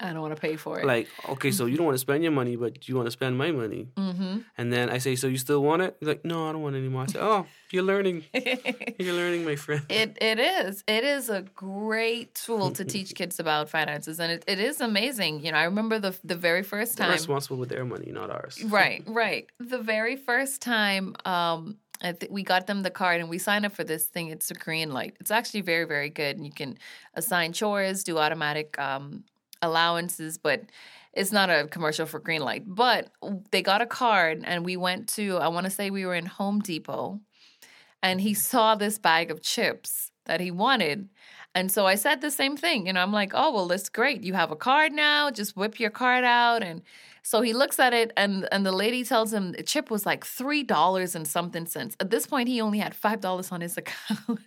I 0.00 0.12
don't 0.12 0.20
want 0.20 0.36
to 0.36 0.40
pay 0.40 0.56
for 0.56 0.78
it 0.78 0.84
Like, 0.84 1.08
okay, 1.30 1.50
so 1.50 1.64
you 1.64 1.76
don't 1.78 1.86
want 1.86 1.94
to 1.94 2.00
spend 2.00 2.22
your 2.22 2.32
money, 2.32 2.54
but 2.54 2.86
you 2.86 2.96
want 2.96 3.06
to 3.06 3.10
spend 3.10 3.38
my 3.38 3.50
money. 3.50 3.88
mm-hmm. 3.96 4.38
And 4.58 4.72
then 4.72 4.90
I 4.90 4.98
say, 4.98 5.16
"So 5.16 5.26
you 5.26 5.38
still 5.38 5.62
want 5.62 5.80
it?" 5.82 5.96
He's 6.00 6.08
like, 6.08 6.24
"No, 6.24 6.48
I 6.48 6.52
don't 6.52 6.62
want 6.62 6.76
it 6.76 6.80
anymore." 6.80 7.02
I 7.02 7.06
say, 7.06 7.18
"Oh, 7.20 7.46
you're 7.70 7.82
learning. 7.82 8.24
You're 8.98 9.14
learning, 9.14 9.44
my 9.44 9.56
friend." 9.56 9.82
It 9.88 10.18
it 10.20 10.38
is. 10.38 10.84
It 10.86 11.04
is 11.04 11.30
a 11.30 11.42
great 11.54 12.34
tool 12.34 12.70
to 12.72 12.84
teach 12.94 13.14
kids 13.14 13.40
about 13.40 13.70
finances, 13.70 14.20
and 14.20 14.30
it, 14.32 14.44
it 14.46 14.58
is 14.58 14.80
amazing. 14.80 15.44
You 15.44 15.52
know, 15.52 15.58
I 15.58 15.64
remember 15.64 15.98
the 15.98 16.14
the 16.24 16.36
very 16.36 16.62
1st 16.62 16.96
time 16.96 17.08
They're 17.08 17.16
responsible 17.16 17.56
with 17.56 17.70
their 17.70 17.84
money, 17.84 18.10
not 18.12 18.30
ours. 18.30 18.58
Right, 18.70 19.02
right. 19.06 19.46
The 19.58 19.78
very 19.78 20.16
first 20.16 20.62
time 20.62 21.16
um, 21.24 21.78
I 22.02 22.12
th- 22.12 22.30
we 22.30 22.42
got 22.42 22.66
them 22.66 22.82
the 22.82 22.90
card 22.90 23.20
and 23.20 23.28
we 23.28 23.38
signed 23.38 23.66
up 23.66 23.72
for 23.72 23.84
this 23.84 24.06
thing. 24.06 24.28
It's 24.28 24.50
a 24.50 24.54
Greenlight. 24.54 25.14
It's 25.20 25.30
actually 25.30 25.62
very, 25.62 25.84
very 25.84 26.10
good, 26.10 26.36
and 26.36 26.46
you 26.46 26.52
can 26.52 26.78
assign 27.14 27.52
chores, 27.52 28.04
do 28.04 28.18
automatic 28.18 28.78
um, 28.78 29.24
allowances, 29.62 30.38
but 30.38 30.62
it's 31.12 31.32
not 31.32 31.50
a 31.50 31.66
commercial 31.68 32.06
for 32.06 32.20
Greenlight. 32.20 32.64
But 32.66 33.10
they 33.50 33.62
got 33.62 33.82
a 33.82 33.86
card, 33.86 34.42
and 34.44 34.64
we 34.64 34.76
went 34.76 35.08
to. 35.10 35.38
I 35.38 35.48
want 35.48 35.64
to 35.64 35.70
say 35.70 35.90
we 35.90 36.06
were 36.06 36.14
in 36.14 36.26
Home 36.26 36.60
Depot, 36.60 37.20
and 38.02 38.20
he 38.20 38.32
mm-hmm. 38.32 38.40
saw 38.40 38.74
this 38.74 38.98
bag 38.98 39.30
of 39.30 39.42
chips 39.42 40.10
that 40.26 40.40
he 40.40 40.50
wanted. 40.50 41.08
And 41.54 41.72
so 41.72 41.84
I 41.84 41.96
said 41.96 42.20
the 42.20 42.30
same 42.30 42.56
thing. 42.56 42.86
You 42.86 42.92
know, 42.92 43.02
I'm 43.02 43.12
like, 43.12 43.32
oh, 43.34 43.52
well, 43.52 43.66
that's 43.66 43.88
great. 43.88 44.22
You 44.22 44.34
have 44.34 44.52
a 44.52 44.56
card 44.56 44.92
now. 44.92 45.30
Just 45.30 45.56
whip 45.56 45.80
your 45.80 45.90
card 45.90 46.22
out. 46.22 46.62
And 46.62 46.82
so 47.22 47.40
he 47.40 47.52
looks 47.52 47.78
at 47.80 47.92
it, 47.92 48.12
and, 48.16 48.48
and 48.52 48.64
the 48.64 48.72
lady 48.72 49.04
tells 49.04 49.32
him 49.32 49.52
the 49.52 49.62
chip 49.62 49.90
was 49.90 50.06
like 50.06 50.24
$3 50.24 51.14
and 51.14 51.26
something 51.26 51.66
cents. 51.66 51.96
At 51.98 52.10
this 52.10 52.26
point, 52.26 52.48
he 52.48 52.60
only 52.60 52.78
had 52.78 52.94
$5 52.94 53.52
on 53.52 53.60
his 53.60 53.76
account. 53.76 54.40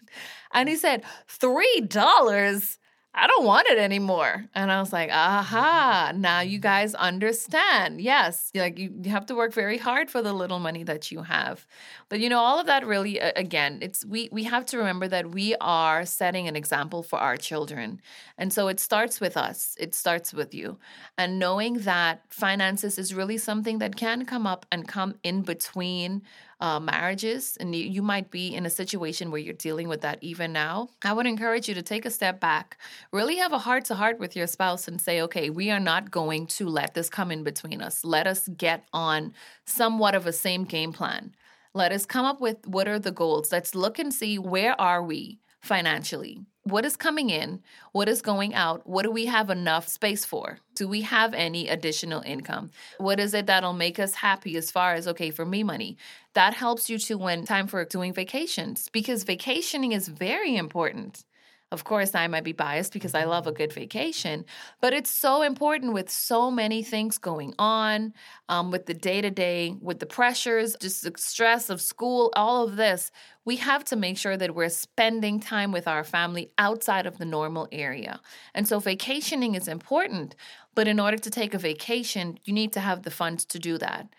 and 0.53 0.69
he 0.69 0.75
said, 0.75 1.03
$3? 1.27 2.77
I 3.15 3.27
don't 3.27 3.45
want 3.45 3.67
it 3.67 3.77
anymore. 3.77 4.45
And 4.55 4.71
I 4.71 4.79
was 4.79 4.91
like, 4.91 5.11
aha, 5.11 6.13
now 6.15 6.39
you 6.41 6.57
mm-hmm. 6.57 6.63
guys 6.63 6.95
understand. 6.95 8.01
Yes, 8.01 8.49
like 8.55 8.79
you, 8.79 8.91
you 9.03 9.11
have 9.11 9.27
to 9.27 9.35
work 9.35 9.53
very 9.53 9.77
hard 9.77 10.09
for 10.09 10.23
the 10.23 10.33
little 10.33 10.57
money 10.57 10.83
that 10.83 11.11
you 11.11 11.21
have. 11.21 11.67
But 12.09 12.21
you 12.21 12.29
know, 12.29 12.39
all 12.39 12.59
of 12.59 12.65
that 12.65 12.87
really 12.87 13.19
again, 13.19 13.79
it's 13.81 14.03
we 14.03 14.29
we 14.31 14.45
have 14.45 14.65
to 14.67 14.79
remember 14.79 15.07
that 15.07 15.29
we 15.29 15.55
are 15.61 16.05
setting 16.05 16.47
an 16.47 16.55
example 16.55 17.03
for 17.03 17.19
our 17.19 17.37
children. 17.37 18.01
And 18.39 18.51
so 18.51 18.67
it 18.67 18.79
starts 18.79 19.21
with 19.21 19.37
us. 19.37 19.75
It 19.79 19.93
starts 19.93 20.33
with 20.33 20.55
you. 20.55 20.79
And 21.15 21.37
knowing 21.37 21.79
that 21.79 22.23
finances 22.29 22.97
is 22.97 23.13
really 23.13 23.37
something 23.37 23.77
that 23.77 23.95
can 23.95 24.25
come 24.25 24.47
up 24.47 24.65
and 24.71 24.87
come 24.87 25.15
in 25.21 25.43
between 25.43 26.23
uh, 26.63 26.79
marriages, 26.79 27.57
and 27.59 27.75
you, 27.75 27.83
you 27.83 28.01
might 28.01 28.31
be 28.31 28.55
in 28.55 28.65
a 28.65 28.69
situation 28.69 29.29
where 29.29 29.41
you're 29.41 29.53
dealing 29.53 29.89
with 29.89 29.99
that 29.99 30.17
even 30.21 30.53
now, 30.53 30.87
I 31.03 31.11
would 31.11 31.27
encourage 31.27 31.67
you 31.67 31.75
to 31.75 31.81
take 31.81 32.05
a 32.05 32.09
step 32.09 32.39
back, 32.39 32.77
really 33.11 33.35
have 33.35 33.51
a 33.51 33.59
heart 33.59 33.83
to 33.85 33.95
heart 33.95 34.17
with 34.17 34.33
your 34.33 34.47
spouse 34.47 34.87
and 34.87 35.01
say, 35.01 35.21
okay, 35.23 35.49
we 35.49 35.71
are 35.71 35.79
not 35.81 36.09
going 36.09 36.47
to 36.47 36.69
let 36.69 36.93
this 36.93 37.09
come 37.09 37.31
in 37.31 37.43
between 37.43 37.81
us. 37.81 38.05
Let 38.05 38.27
us 38.27 38.47
get 38.47 38.87
on 38.93 39.33
somewhat 39.65 40.15
of 40.15 40.25
a 40.25 40.31
same 40.31 40.63
game 40.63 40.93
plan. 40.93 41.35
Let 41.73 41.91
us 41.91 42.05
come 42.05 42.25
up 42.25 42.39
with 42.39 42.65
what 42.65 42.87
are 42.87 42.99
the 42.99 43.11
goals. 43.11 43.51
Let's 43.51 43.75
look 43.75 43.99
and 43.99 44.13
see 44.13 44.39
where 44.39 44.79
are 44.79 45.03
we 45.03 45.39
financially 45.61 46.45
what 46.63 46.85
is 46.85 46.95
coming 46.95 47.29
in, 47.29 47.61
what 47.91 48.07
is 48.07 48.21
going 48.21 48.53
out, 48.53 48.87
what 48.87 49.03
do 49.03 49.11
we 49.11 49.25
have 49.25 49.49
enough 49.49 49.87
space 49.87 50.23
for? 50.23 50.59
Do 50.75 50.87
we 50.87 51.01
have 51.01 51.33
any 51.33 51.67
additional 51.67 52.21
income? 52.21 52.71
What 52.97 53.19
is 53.19 53.33
it 53.33 53.47
that'll 53.47 53.73
make 53.73 53.99
us 53.99 54.15
happy 54.15 54.55
as 54.55 54.71
far 54.71 54.93
as, 54.93 55.07
okay, 55.07 55.29
for 55.29 55.45
me, 55.45 55.63
money? 55.63 55.97
That 56.33 56.53
helps 56.53 56.89
you 56.89 56.97
to 56.99 57.17
when 57.17 57.45
time 57.45 57.67
for 57.67 57.83
doing 57.83 58.13
vacations 58.13 58.87
because 58.89 59.23
vacationing 59.23 59.91
is 59.91 60.07
very 60.07 60.55
important. 60.55 61.25
Of 61.73 61.85
course, 61.85 62.13
I 62.13 62.27
might 62.27 62.43
be 62.43 62.51
biased 62.51 62.93
because 62.93 63.15
I 63.15 63.23
love 63.23 63.47
a 63.47 63.51
good 63.51 63.73
vacation, 63.73 64.45
but 64.79 64.93
it's 64.93 65.09
so 65.09 65.41
important 65.41 65.91
with 65.91 66.07
so 66.07 66.51
many 66.51 66.83
things 66.83 67.17
going 67.17 67.55
on, 67.57 68.13
um, 68.47 68.69
with 68.69 68.85
the 68.85 68.93
day 68.93 69.21
to 69.21 69.31
day, 69.31 69.75
with 69.81 69.97
the 69.97 70.05
pressures, 70.05 70.75
just 70.79 71.01
the 71.01 71.11
stress 71.17 71.71
of 71.71 71.81
school, 71.81 72.31
all 72.35 72.63
of 72.63 72.75
this. 72.75 73.09
We 73.43 73.55
have 73.55 73.83
to 73.85 73.95
make 73.95 74.19
sure 74.19 74.37
that 74.37 74.53
we're 74.53 74.69
spending 74.69 75.39
time 75.39 75.71
with 75.71 75.87
our 75.87 76.03
family 76.03 76.51
outside 76.59 77.07
of 77.07 77.17
the 77.17 77.25
normal 77.25 77.67
area. 77.71 78.21
And 78.53 78.67
so, 78.67 78.77
vacationing 78.79 79.55
is 79.55 79.67
important, 79.67 80.35
but 80.75 80.87
in 80.87 80.99
order 80.99 81.17
to 81.17 81.29
take 81.31 81.55
a 81.55 81.57
vacation, 81.57 82.37
you 82.43 82.53
need 82.53 82.71
to 82.73 82.81
have 82.81 83.01
the 83.01 83.09
funds 83.09 83.45
to 83.45 83.57
do 83.57 83.79
that. 83.79 84.09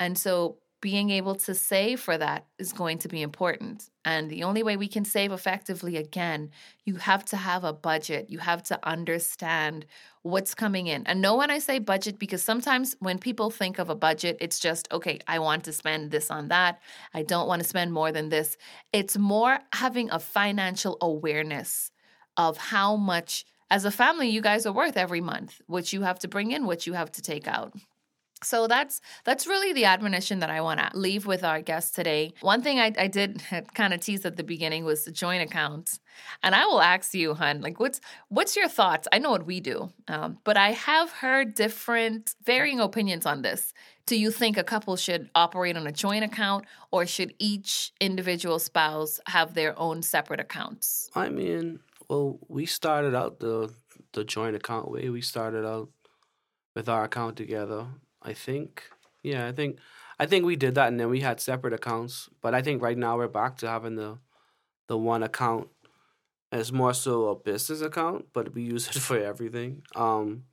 And 0.00 0.18
so, 0.18 0.56
being 0.84 1.08
able 1.08 1.34
to 1.34 1.54
save 1.54 1.98
for 1.98 2.18
that 2.18 2.44
is 2.58 2.74
going 2.74 2.98
to 2.98 3.08
be 3.08 3.22
important. 3.22 3.88
And 4.04 4.28
the 4.28 4.44
only 4.44 4.62
way 4.62 4.76
we 4.76 4.86
can 4.86 5.06
save 5.06 5.32
effectively, 5.32 5.96
again, 5.96 6.50
you 6.84 6.96
have 6.96 7.24
to 7.32 7.38
have 7.38 7.64
a 7.64 7.72
budget. 7.72 8.28
You 8.28 8.40
have 8.40 8.62
to 8.64 8.78
understand 8.86 9.86
what's 10.20 10.54
coming 10.54 10.86
in. 10.86 11.06
And 11.06 11.22
know 11.22 11.36
when 11.36 11.50
I 11.50 11.58
say 11.58 11.78
budget, 11.78 12.18
because 12.18 12.42
sometimes 12.42 12.96
when 13.00 13.18
people 13.18 13.50
think 13.50 13.78
of 13.78 13.88
a 13.88 13.94
budget, 13.94 14.36
it's 14.42 14.58
just, 14.58 14.86
okay, 14.92 15.20
I 15.26 15.38
want 15.38 15.64
to 15.64 15.72
spend 15.72 16.10
this 16.10 16.30
on 16.30 16.48
that. 16.48 16.82
I 17.14 17.22
don't 17.22 17.48
want 17.48 17.62
to 17.62 17.68
spend 17.68 17.94
more 17.94 18.12
than 18.12 18.28
this. 18.28 18.58
It's 18.92 19.16
more 19.16 19.60
having 19.72 20.10
a 20.10 20.18
financial 20.18 20.98
awareness 21.00 21.90
of 22.36 22.58
how 22.58 22.96
much, 22.96 23.46
as 23.70 23.86
a 23.86 23.90
family, 23.90 24.28
you 24.28 24.42
guys 24.42 24.66
are 24.66 24.72
worth 24.72 24.98
every 24.98 25.22
month, 25.22 25.62
what 25.66 25.94
you 25.94 26.02
have 26.02 26.18
to 26.18 26.28
bring 26.28 26.50
in, 26.50 26.66
what 26.66 26.86
you 26.86 26.92
have 26.92 27.10
to 27.12 27.22
take 27.22 27.48
out. 27.48 27.72
So 28.44 28.66
that's 28.66 29.00
that's 29.24 29.46
really 29.46 29.72
the 29.72 29.84
admonition 29.86 30.40
that 30.40 30.50
I 30.50 30.60
want 30.60 30.80
to 30.80 30.96
leave 30.96 31.26
with 31.26 31.44
our 31.44 31.60
guests 31.60 31.90
today. 31.94 32.32
One 32.40 32.62
thing 32.62 32.78
I, 32.78 32.92
I 32.98 33.08
did 33.08 33.42
kind 33.74 33.94
of 33.94 34.00
tease 34.00 34.24
at 34.24 34.36
the 34.36 34.44
beginning 34.44 34.84
was 34.84 35.04
the 35.04 35.10
joint 35.10 35.42
accounts, 35.42 36.00
and 36.42 36.54
I 36.54 36.66
will 36.66 36.80
ask 36.80 37.14
you, 37.14 37.34
hun, 37.34 37.60
like 37.60 37.80
what's 37.80 38.00
what's 38.28 38.56
your 38.56 38.68
thoughts? 38.68 39.08
I 39.12 39.18
know 39.18 39.30
what 39.30 39.46
we 39.46 39.60
do, 39.60 39.92
um, 40.08 40.38
but 40.44 40.56
I 40.56 40.72
have 40.72 41.10
heard 41.10 41.54
different, 41.54 42.34
varying 42.44 42.80
opinions 42.80 43.26
on 43.26 43.42
this. 43.42 43.72
Do 44.06 44.16
you 44.16 44.30
think 44.30 44.58
a 44.58 44.64
couple 44.64 44.96
should 44.96 45.30
operate 45.34 45.76
on 45.76 45.86
a 45.86 45.92
joint 45.92 46.24
account, 46.24 46.66
or 46.90 47.06
should 47.06 47.32
each 47.38 47.92
individual 48.00 48.58
spouse 48.58 49.18
have 49.26 49.54
their 49.54 49.78
own 49.78 50.02
separate 50.02 50.40
accounts? 50.40 51.08
I 51.14 51.30
mean, 51.30 51.80
well, 52.08 52.38
we 52.48 52.66
started 52.66 53.14
out 53.14 53.40
the 53.40 53.72
the 54.12 54.24
joint 54.24 54.56
account 54.56 54.90
way. 54.90 55.08
We 55.08 55.22
started 55.22 55.66
out 55.66 55.88
with 56.74 56.88
our 56.88 57.04
account 57.04 57.36
together 57.36 57.86
I 58.24 58.32
think. 58.32 58.84
Yeah, 59.22 59.46
I 59.46 59.52
think 59.52 59.78
I 60.18 60.26
think 60.26 60.44
we 60.44 60.56
did 60.56 60.74
that 60.76 60.88
and 60.88 60.98
then 60.98 61.10
we 61.10 61.20
had 61.20 61.40
separate 61.40 61.72
accounts. 61.72 62.28
But 62.40 62.54
I 62.54 62.62
think 62.62 62.82
right 62.82 62.98
now 62.98 63.16
we're 63.16 63.28
back 63.28 63.56
to 63.58 63.68
having 63.68 63.96
the 63.96 64.18
the 64.88 64.98
one 64.98 65.22
account. 65.22 65.68
It's 66.52 66.72
more 66.72 66.94
so 66.94 67.28
a 67.28 67.34
business 67.34 67.80
account, 67.80 68.26
but 68.32 68.54
we 68.54 68.62
use 68.62 68.88
it 68.88 68.94
for 69.08 69.18
everything. 69.18 69.82
Um 69.94 70.44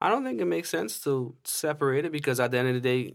I 0.00 0.08
don't 0.10 0.24
think 0.24 0.40
it 0.40 0.44
makes 0.46 0.68
sense 0.68 1.00
to 1.04 1.34
separate 1.44 2.04
it 2.04 2.12
because 2.12 2.38
at 2.38 2.50
the 2.50 2.58
end 2.58 2.68
of 2.68 2.74
the 2.74 2.80
day, 2.80 3.14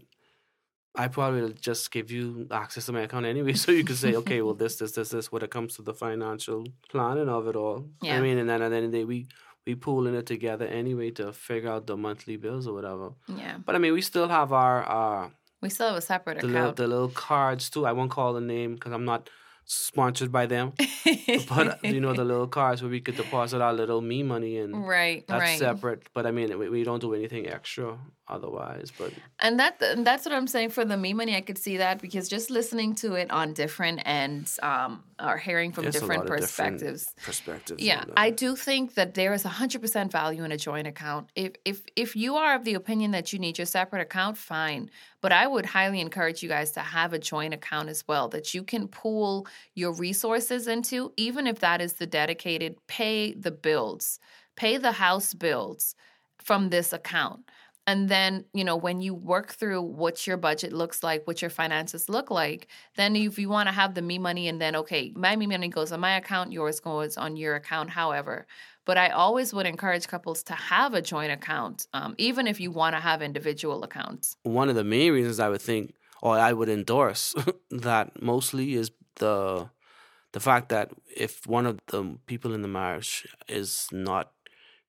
I 0.94 1.08
probably 1.08 1.54
just 1.54 1.90
give 1.90 2.10
you 2.10 2.48
access 2.50 2.86
to 2.86 2.92
my 2.92 3.02
account 3.02 3.24
anyway, 3.24 3.52
so 3.62 3.72
you 3.72 3.84
can 3.84 3.96
say, 3.96 4.14
okay, 4.16 4.42
well, 4.42 4.54
this, 4.54 4.76
this, 4.76 4.92
this, 4.92 5.10
this, 5.10 5.32
when 5.32 5.42
it 5.42 5.50
comes 5.50 5.76
to 5.76 5.82
the 5.82 5.94
financial 5.94 6.66
planning 6.90 7.28
of 7.28 7.46
it 7.46 7.56
all. 7.56 7.88
Yeah. 8.02 8.16
I 8.16 8.20
mean, 8.20 8.36
and 8.36 8.48
then 8.48 8.62
at 8.62 8.68
the 8.70 8.76
end 8.76 8.86
of 8.86 8.92
the 8.92 8.98
day, 8.98 9.04
we 9.04 9.28
we 9.66 9.74
pooling 9.74 10.14
it 10.14 10.26
together 10.26 10.66
anyway 10.66 11.10
to 11.12 11.32
figure 11.32 11.70
out 11.70 11.86
the 11.86 11.96
monthly 11.96 12.36
bills 12.36 12.66
or 12.66 12.74
whatever. 12.74 13.12
Yeah. 13.28 13.58
But 13.64 13.74
I 13.74 13.78
mean, 13.78 13.92
we 13.92 14.02
still 14.02 14.28
have 14.28 14.52
our 14.52 14.82
our. 14.82 15.32
We 15.60 15.68
still 15.68 15.88
have 15.88 15.96
a 15.96 16.00
separate 16.00 16.40
the 16.40 16.48
account. 16.48 16.54
Little, 16.54 16.72
the 16.72 16.86
little 16.88 17.08
cards 17.08 17.70
too. 17.70 17.86
I 17.86 17.92
won't 17.92 18.10
call 18.10 18.32
the 18.32 18.40
name 18.40 18.74
because 18.74 18.92
I'm 18.92 19.04
not 19.04 19.30
sponsored 19.72 20.30
by 20.30 20.46
them. 20.46 20.72
but 21.48 21.84
you 21.84 22.00
know 22.00 22.12
the 22.12 22.24
little 22.24 22.46
cards 22.46 22.82
where 22.82 22.90
we 22.90 23.00
could 23.00 23.16
deposit 23.16 23.60
our 23.60 23.72
little 23.72 24.00
me 24.00 24.22
money 24.22 24.58
and 24.58 24.86
right, 24.86 25.26
that's 25.26 25.40
right. 25.40 25.58
separate. 25.58 26.08
But 26.12 26.26
I 26.26 26.30
mean, 26.30 26.58
we, 26.58 26.68
we 26.68 26.84
don't 26.84 27.00
do 27.00 27.14
anything 27.14 27.48
extra 27.48 27.98
otherwise. 28.28 28.92
But 28.96 29.12
and 29.40 29.58
that 29.58 29.78
that's 29.98 30.24
what 30.24 30.34
I'm 30.34 30.46
saying 30.46 30.70
for 30.70 30.84
the 30.84 30.96
me 30.96 31.12
money. 31.12 31.36
I 31.36 31.40
could 31.40 31.58
see 31.58 31.78
that 31.78 32.00
because 32.00 32.28
just 32.28 32.50
listening 32.50 32.94
to 32.96 33.14
it 33.14 33.30
on 33.30 33.54
different 33.54 34.00
ends, 34.04 34.58
um, 34.62 35.04
or 35.22 35.38
hearing 35.38 35.72
from 35.72 35.90
different 35.90 36.26
perspectives. 36.26 37.06
Different 37.06 37.26
perspectives. 37.26 37.82
Yeah, 37.82 38.04
I 38.16 38.30
do 38.30 38.56
think 38.56 38.94
that 38.94 39.14
there 39.14 39.32
is 39.32 39.44
100% 39.44 40.10
value 40.10 40.44
in 40.44 40.52
a 40.52 40.56
joint 40.56 40.86
account. 40.86 41.28
If 41.34 41.52
if 41.64 41.82
if 41.96 42.16
you 42.16 42.36
are 42.36 42.54
of 42.54 42.64
the 42.64 42.74
opinion 42.74 43.12
that 43.12 43.32
you 43.32 43.38
need 43.38 43.58
your 43.58 43.66
separate 43.66 44.02
account, 44.02 44.36
fine. 44.36 44.90
But 45.20 45.30
I 45.30 45.46
would 45.46 45.66
highly 45.66 46.00
encourage 46.00 46.42
you 46.42 46.48
guys 46.48 46.72
to 46.72 46.80
have 46.80 47.12
a 47.12 47.18
joint 47.18 47.54
account 47.54 47.88
as 47.88 48.02
well 48.08 48.28
that 48.30 48.54
you 48.54 48.64
can 48.64 48.88
pool 48.88 49.46
your 49.74 49.92
resources 49.92 50.66
into, 50.66 51.12
even 51.16 51.46
if 51.46 51.60
that 51.60 51.80
is 51.80 51.94
the 51.94 52.06
dedicated 52.06 52.76
pay 52.86 53.32
the 53.34 53.50
bills, 53.50 54.18
pay 54.56 54.76
the 54.76 54.92
house 54.92 55.34
bills 55.34 55.94
from 56.38 56.70
this 56.70 56.92
account. 56.92 57.48
And 57.86 58.08
then 58.08 58.44
you 58.54 58.62
know 58.62 58.76
when 58.76 59.00
you 59.00 59.12
work 59.12 59.52
through 59.52 59.82
what 59.82 60.24
your 60.26 60.36
budget 60.36 60.72
looks 60.72 61.02
like 61.02 61.26
what 61.26 61.42
your 61.42 61.50
finances 61.50 62.08
look 62.08 62.30
like 62.30 62.68
then 62.96 63.16
if 63.16 63.38
you 63.40 63.48
want 63.48 63.68
to 63.68 63.72
have 63.72 63.94
the 63.94 64.02
me 64.02 64.18
money 64.18 64.46
and 64.46 64.60
then 64.60 64.76
okay 64.76 65.12
my 65.16 65.34
me 65.34 65.48
money 65.48 65.68
goes 65.68 65.90
on 65.90 65.98
my 65.98 66.16
account 66.16 66.52
yours 66.52 66.78
goes 66.78 67.16
on 67.16 67.36
your 67.36 67.56
account 67.56 67.90
however. 67.90 68.46
But 68.84 68.98
i 68.98 69.08
always 69.08 69.52
would 69.52 69.66
encourage 69.66 70.06
couples 70.06 70.44
to 70.44 70.54
have 70.54 70.94
a 70.94 71.02
joint 71.02 71.32
account 71.32 71.88
um, 71.92 72.14
even 72.18 72.46
if 72.46 72.60
you 72.60 72.70
want 72.70 72.94
to 72.94 73.00
have 73.00 73.20
individual 73.20 73.82
accounts. 73.82 74.36
One 74.44 74.68
of 74.68 74.76
the 74.76 74.84
main 74.84 75.12
reasons 75.12 75.40
i 75.40 75.48
would 75.48 75.62
think 75.62 75.92
or 76.22 76.38
i 76.38 76.52
would 76.52 76.68
endorse 76.68 77.34
that 77.70 78.22
mostly 78.22 78.74
is 78.74 78.92
the 79.16 79.68
the 80.32 80.40
fact 80.40 80.68
that 80.70 80.90
if 81.14 81.46
one 81.46 81.66
of 81.66 81.78
the 81.88 82.18
people 82.26 82.54
in 82.54 82.62
the 82.62 82.68
marriage 82.68 83.26
is 83.48 83.86
not 83.92 84.32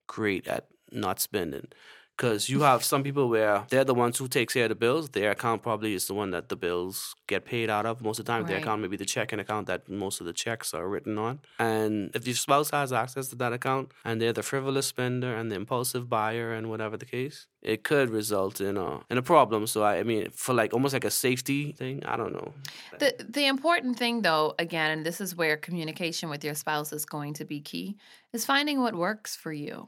great 0.07 0.47
at 0.47 0.67
not 0.91 1.19
spending 1.19 1.67
because 2.15 2.47
you 2.49 2.61
have 2.61 2.83
some 2.83 3.03
people 3.03 3.27
where 3.27 3.65
they're 3.69 3.83
the 3.83 3.93
ones 3.93 4.17
who 4.17 4.27
takes 4.27 4.53
care 4.53 4.65
of 4.65 4.69
the 4.69 4.75
bills. 4.75 5.09
Their 5.09 5.31
account 5.31 5.63
probably 5.63 5.93
is 5.93 6.07
the 6.07 6.13
one 6.13 6.31
that 6.31 6.49
the 6.49 6.55
bills 6.55 7.15
get 7.27 7.45
paid 7.45 7.69
out 7.69 7.85
of 7.85 8.01
most 8.01 8.19
of 8.19 8.25
the 8.25 8.31
time. 8.31 8.43
Right. 8.43 8.49
Their 8.49 8.57
account 8.59 8.81
may 8.81 8.87
be 8.87 8.97
the 8.97 9.05
checking 9.05 9.39
account 9.39 9.67
that 9.67 9.89
most 9.89 10.19
of 10.19 10.25
the 10.25 10.33
checks 10.33 10.73
are 10.73 10.87
written 10.87 11.17
on. 11.17 11.39
And 11.57 12.11
if 12.15 12.27
your 12.27 12.35
spouse 12.35 12.69
has 12.71 12.93
access 12.93 13.29
to 13.29 13.35
that 13.37 13.53
account 13.53 13.91
and 14.05 14.21
they're 14.21 14.33
the 14.33 14.43
frivolous 14.43 14.87
spender 14.87 15.35
and 15.35 15.51
the 15.51 15.55
impulsive 15.55 16.09
buyer 16.09 16.53
and 16.53 16.69
whatever 16.69 16.97
the 16.97 17.05
case, 17.05 17.47
it 17.63 17.83
could 17.83 18.09
result 18.09 18.61
in 18.61 18.77
a 18.77 18.99
in 19.09 19.17
a 19.17 19.21
problem. 19.21 19.65
So 19.67 19.83
I, 19.83 19.99
I 19.99 20.03
mean, 20.03 20.29
for 20.31 20.53
like 20.53 20.73
almost 20.73 20.93
like 20.93 21.05
a 21.05 21.11
safety 21.11 21.71
thing, 21.71 22.03
I 22.05 22.15
don't 22.15 22.33
know. 22.33 22.53
The 22.99 23.15
the 23.27 23.47
important 23.47 23.97
thing 23.97 24.21
though, 24.21 24.53
again, 24.59 24.91
and 24.91 25.05
this 25.05 25.19
is 25.19 25.35
where 25.35 25.57
communication 25.57 26.29
with 26.29 26.43
your 26.43 26.55
spouse 26.55 26.93
is 26.93 27.05
going 27.05 27.33
to 27.35 27.45
be 27.45 27.59
key, 27.59 27.97
is 28.33 28.45
finding 28.45 28.81
what 28.81 28.95
works 28.95 29.35
for 29.35 29.53
you. 29.53 29.87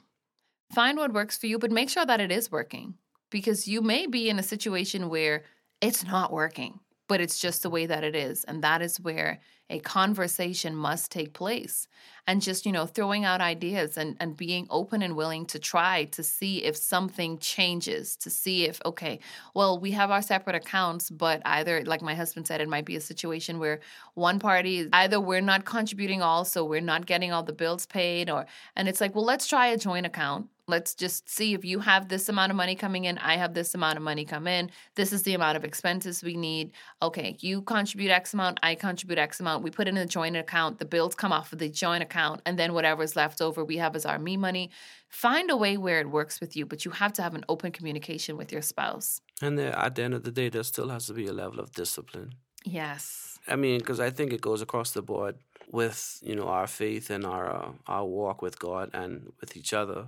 Find 0.74 0.98
what 0.98 1.14
works 1.14 1.38
for 1.38 1.48
you, 1.48 1.60
but 1.60 1.72
make 1.72 1.90
sure 1.90 2.06
that 2.06 2.20
it 2.20 2.32
is 2.32 2.52
working 2.52 2.96
because 3.30 3.68
you 3.68 3.82
may 3.82 4.08
be 4.08 4.30
in 4.30 4.40
a 4.40 4.44
situation 4.44 5.10
where 5.10 5.44
it's 5.82 6.04
not 6.04 6.32
working. 6.32 6.80
but 7.08 7.22
it's 7.22 7.40
just 7.40 7.64
the 7.64 7.70
way 7.70 7.86
that 7.86 8.04
it 8.04 8.16
is. 8.16 8.44
And 8.46 8.64
that 8.64 8.82
is 8.82 9.00
where 9.00 9.40
a 9.70 9.80
conversation 9.80 10.76
must 10.76 11.12
take 11.12 11.34
place. 11.34 11.88
And 12.28 12.42
just, 12.42 12.66
you 12.66 12.72
know, 12.72 12.86
throwing 12.86 13.26
out 13.26 13.42
ideas 13.42 13.98
and, 13.98 14.16
and 14.20 14.38
being 14.38 14.68
open 14.70 15.02
and 15.02 15.16
willing 15.16 15.46
to 15.48 15.60
try 15.60 16.06
to 16.06 16.24
see 16.24 16.64
if 16.64 16.76
something 16.76 17.38
changes, 17.40 18.16
to 18.18 18.30
see 18.30 18.66
if, 18.66 18.80
okay, 18.86 19.20
well, 19.56 19.80
we 19.80 19.92
have 19.92 20.12
our 20.12 20.22
separate 20.22 20.56
accounts, 20.56 21.10
but 21.10 21.42
either, 21.46 21.84
like 21.84 22.02
my 22.02 22.16
husband 22.16 22.48
said, 22.48 22.62
it 22.62 22.70
might 22.70 22.86
be 22.86 22.96
a 22.96 23.02
situation 23.02 23.60
where 23.60 23.80
one 24.14 24.40
party, 24.40 24.88
either 24.94 25.20
we're 25.20 25.42
not 25.42 25.66
contributing 25.66 26.22
all, 26.22 26.46
so 26.46 26.64
we're 26.64 26.82
not 26.82 27.06
getting 27.08 27.32
all 27.32 27.44
the 27.44 27.54
bills 27.54 27.86
paid, 27.88 28.30
or, 28.30 28.46
and 28.76 28.88
it's 28.88 29.02
like, 29.02 29.16
well, 29.16 29.26
let's 29.26 29.48
try 29.48 29.68
a 29.68 29.78
joint 29.78 30.06
account 30.06 30.48
let's 30.68 30.96
just 30.96 31.30
see 31.30 31.54
if 31.54 31.64
you 31.64 31.80
have 31.80 32.08
this 32.08 32.28
amount 32.30 32.52
of 32.52 32.56
money 32.56 32.76
coming 32.76 33.06
in 33.06 33.18
i 33.20 33.36
have 33.36 33.54
this 33.54 33.76
amount 33.76 33.98
of 33.98 34.04
money 34.04 34.26
come 34.26 34.48
in 34.48 34.70
this 34.96 35.14
is 35.14 35.24
the 35.24 35.34
amount 35.34 35.58
of 35.58 35.64
expenses 35.64 36.24
we 36.24 36.36
need. 36.36 36.72
Okay 37.02 37.38
you 37.40 37.62
contribute 37.62 38.12
x 38.12 38.34
amount 38.34 38.60
i 38.64 38.76
contribute 38.76 39.20
x 39.20 39.40
amount. 39.40 39.64
We 39.64 39.72
put 39.72 39.88
it 39.88 39.92
in 39.92 39.98
a 39.98 40.06
joint 40.06 40.38
account 40.38 40.80
the 40.80 40.86
bills 40.86 41.16
come 41.16 41.32
off 41.32 41.52
of 41.54 41.60
the 41.60 41.70
joint 41.70 42.04
account 42.04 42.42
and 42.46 42.58
then 42.58 42.74
whatever's 42.74 43.16
left 43.16 43.42
over 43.42 43.64
we 43.64 43.78
have 43.78 43.96
as 43.96 44.06
our 44.06 44.20
me 44.20 44.38
money. 44.38 44.70
Find 45.10 45.50
a 45.50 45.58
way 45.58 45.78
where 45.78 46.00
it 46.00 46.10
works 46.10 46.40
with 46.42 46.56
you 46.56 46.66
but 46.66 46.86
you 46.86 46.92
have 46.92 47.14
to 47.14 47.22
have 47.22 47.36
an 47.36 47.46
open 47.50 47.72
communication 47.72 48.38
with 48.38 48.52
your 48.52 48.62
spouse. 48.62 49.22
And 49.42 49.58
there, 49.58 49.76
at 49.78 49.96
the 49.96 50.04
end 50.04 50.14
of 50.14 50.24
the 50.24 50.32
day 50.32 50.50
there 50.50 50.64
still 50.64 50.90
has 50.90 51.06
to 51.08 51.14
be 51.14 51.28
a 51.28 51.34
level 51.34 51.60
of 51.60 51.72
discipline. 51.72 52.36
Yes. 52.64 53.38
I 53.48 53.56
mean 53.56 53.80
because 53.80 54.00
i 54.00 54.10
think 54.10 54.34
it 54.34 54.42
goes 54.42 54.62
across 54.62 54.92
the 54.92 55.02
board 55.02 55.36
with 55.72 56.20
you 56.24 56.36
know 56.36 56.48
our 56.48 56.68
faith 56.68 57.10
and 57.10 57.26
our 57.26 57.46
uh, 57.56 57.72
our 57.88 58.06
walk 58.06 58.42
with 58.42 58.60
god 58.60 58.90
and 58.94 59.32
with 59.40 59.56
each 59.58 59.74
other 59.74 60.08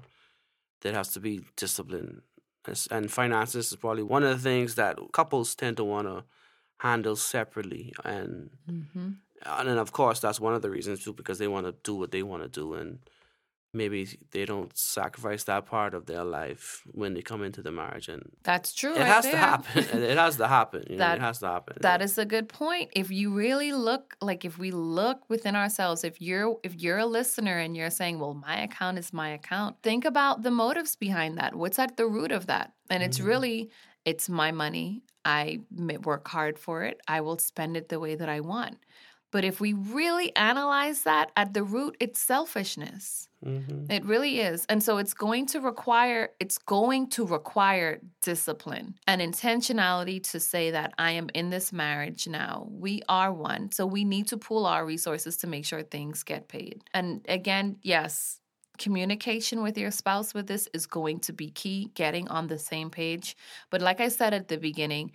there 0.88 0.95
has 0.95 1.10
to 1.10 1.19
be 1.19 1.41
discipline. 1.58 2.21
And 2.91 3.12
finances 3.12 3.71
is 3.71 3.78
probably 3.78 4.04
one 4.04 4.23
of 4.23 4.30
the 4.30 4.50
things 4.50 4.76
that 4.76 4.97
couples 5.12 5.54
tend 5.54 5.78
to 5.78 5.84
want 5.84 6.08
to 6.08 6.23
handle 6.78 7.15
separately. 7.15 7.93
And 8.06 8.52
mm-hmm. 8.69 9.10
and 9.45 9.69
then 9.69 9.78
of 9.78 9.91
course 9.91 10.19
that's 10.19 10.39
one 10.39 10.54
of 10.54 10.62
the 10.62 10.69
reasons 10.69 11.04
too 11.04 11.13
because 11.13 11.39
they 11.39 11.47
want 11.47 11.65
to 11.65 11.76
do 11.84 11.95
what 11.95 12.12
they 12.12 12.23
want 12.23 12.43
to 12.43 12.50
do 12.50 12.73
and 12.73 13.00
maybe 13.73 14.08
they 14.32 14.45
don't 14.45 14.75
sacrifice 14.77 15.43
that 15.43 15.65
part 15.65 15.93
of 15.93 16.06
their 16.06 16.23
life 16.23 16.84
when 16.91 17.13
they 17.13 17.21
come 17.21 17.43
into 17.43 17.62
the 17.62 17.71
marriage 17.71 18.08
and 18.08 18.23
that's 18.43 18.73
true 18.73 18.93
it 18.93 18.99
right 18.99 19.08
has 19.08 19.23
there. 19.23 19.34
to 19.34 19.38
happen 19.38 19.84
it 20.03 20.17
has 20.17 20.38
to 20.38 20.47
happen 20.47 20.84
you 20.89 20.97
that, 20.97 21.10
know, 21.10 21.15
it 21.15 21.27
has 21.27 21.39
to 21.39 21.47
happen 21.47 21.77
That 21.82 21.99
yeah. 21.99 22.06
is 22.06 22.17
a 22.17 22.25
good 22.25 22.49
point 22.49 22.89
if 22.93 23.12
you 23.12 23.34
really 23.34 23.73
look 23.73 24.15
like 24.21 24.45
if 24.45 24.58
we 24.58 24.71
look 24.71 25.30
within 25.30 25.56
ourselves 25.56 26.03
if 26.03 26.21
you're 26.21 26.58
if 26.63 26.75
you're 26.75 26.99
a 26.99 27.06
listener 27.06 27.58
and 27.58 27.75
you're 27.75 27.89
saying 27.89 28.19
well 28.19 28.34
my 28.34 28.62
account 28.62 28.97
is 28.97 29.12
my 29.13 29.30
account 29.30 29.77
think 29.84 30.06
about 30.06 30.43
the 30.43 30.51
motives 30.51 30.95
behind 30.95 31.38
that 31.38 31.56
what's 31.56 31.80
at 31.80 31.97
the 31.97 32.08
root 32.08 32.32
of 32.32 32.47
that 32.47 32.73
and 32.89 33.03
it's 33.03 33.17
mm-hmm. 33.17 33.27
really 33.27 33.69
it's 34.06 34.30
my 34.30 34.51
money 34.51 35.03
i 35.25 35.60
work 36.03 36.27
hard 36.27 36.58
for 36.58 36.84
it 36.84 37.01
i 37.08 37.19
will 37.21 37.38
spend 37.38 37.75
it 37.75 37.89
the 37.89 37.99
way 37.99 38.15
that 38.15 38.30
i 38.30 38.39
want 38.39 38.77
but 39.31 39.43
if 39.43 39.59
we 39.59 39.73
really 39.73 40.35
analyze 40.35 41.03
that 41.03 41.31
at 41.35 41.53
the 41.53 41.63
root, 41.63 41.97
it's 41.99 42.19
selfishness. 42.19 43.27
Mm-hmm. 43.45 43.91
It 43.91 44.05
really 44.05 44.39
is. 44.39 44.65
And 44.67 44.81
so 44.81 44.97
it's 44.97 45.13
going 45.13 45.45
to 45.47 45.59
require 45.59 46.29
it's 46.39 46.57
going 46.57 47.09
to 47.11 47.25
require 47.25 47.99
discipline 48.21 48.95
and 49.05 49.21
intentionality 49.21 50.23
to 50.31 50.39
say 50.39 50.71
that 50.71 50.93
I 50.97 51.11
am 51.11 51.29
in 51.33 51.49
this 51.49 51.71
marriage 51.71 52.27
now. 52.27 52.67
We 52.69 53.01
are 53.07 53.31
one. 53.31 53.71
So 53.71 53.85
we 53.85 54.05
need 54.05 54.27
to 54.27 54.37
pool 54.37 54.65
our 54.65 54.85
resources 54.85 55.37
to 55.37 55.47
make 55.47 55.65
sure 55.65 55.83
things 55.83 56.23
get 56.23 56.47
paid. 56.47 56.83
And 56.93 57.23
again, 57.29 57.77
yes, 57.83 58.39
communication 58.77 59.61
with 59.61 59.77
your 59.77 59.91
spouse 59.91 60.33
with 60.33 60.47
this 60.47 60.67
is 60.73 60.85
going 60.85 61.19
to 61.21 61.33
be 61.33 61.49
key, 61.49 61.91
getting 61.95 62.27
on 62.29 62.47
the 62.47 62.59
same 62.59 62.89
page. 62.89 63.35
But 63.69 63.81
like 63.81 63.99
I 63.99 64.07
said 64.07 64.33
at 64.33 64.47
the 64.47 64.57
beginning, 64.57 65.11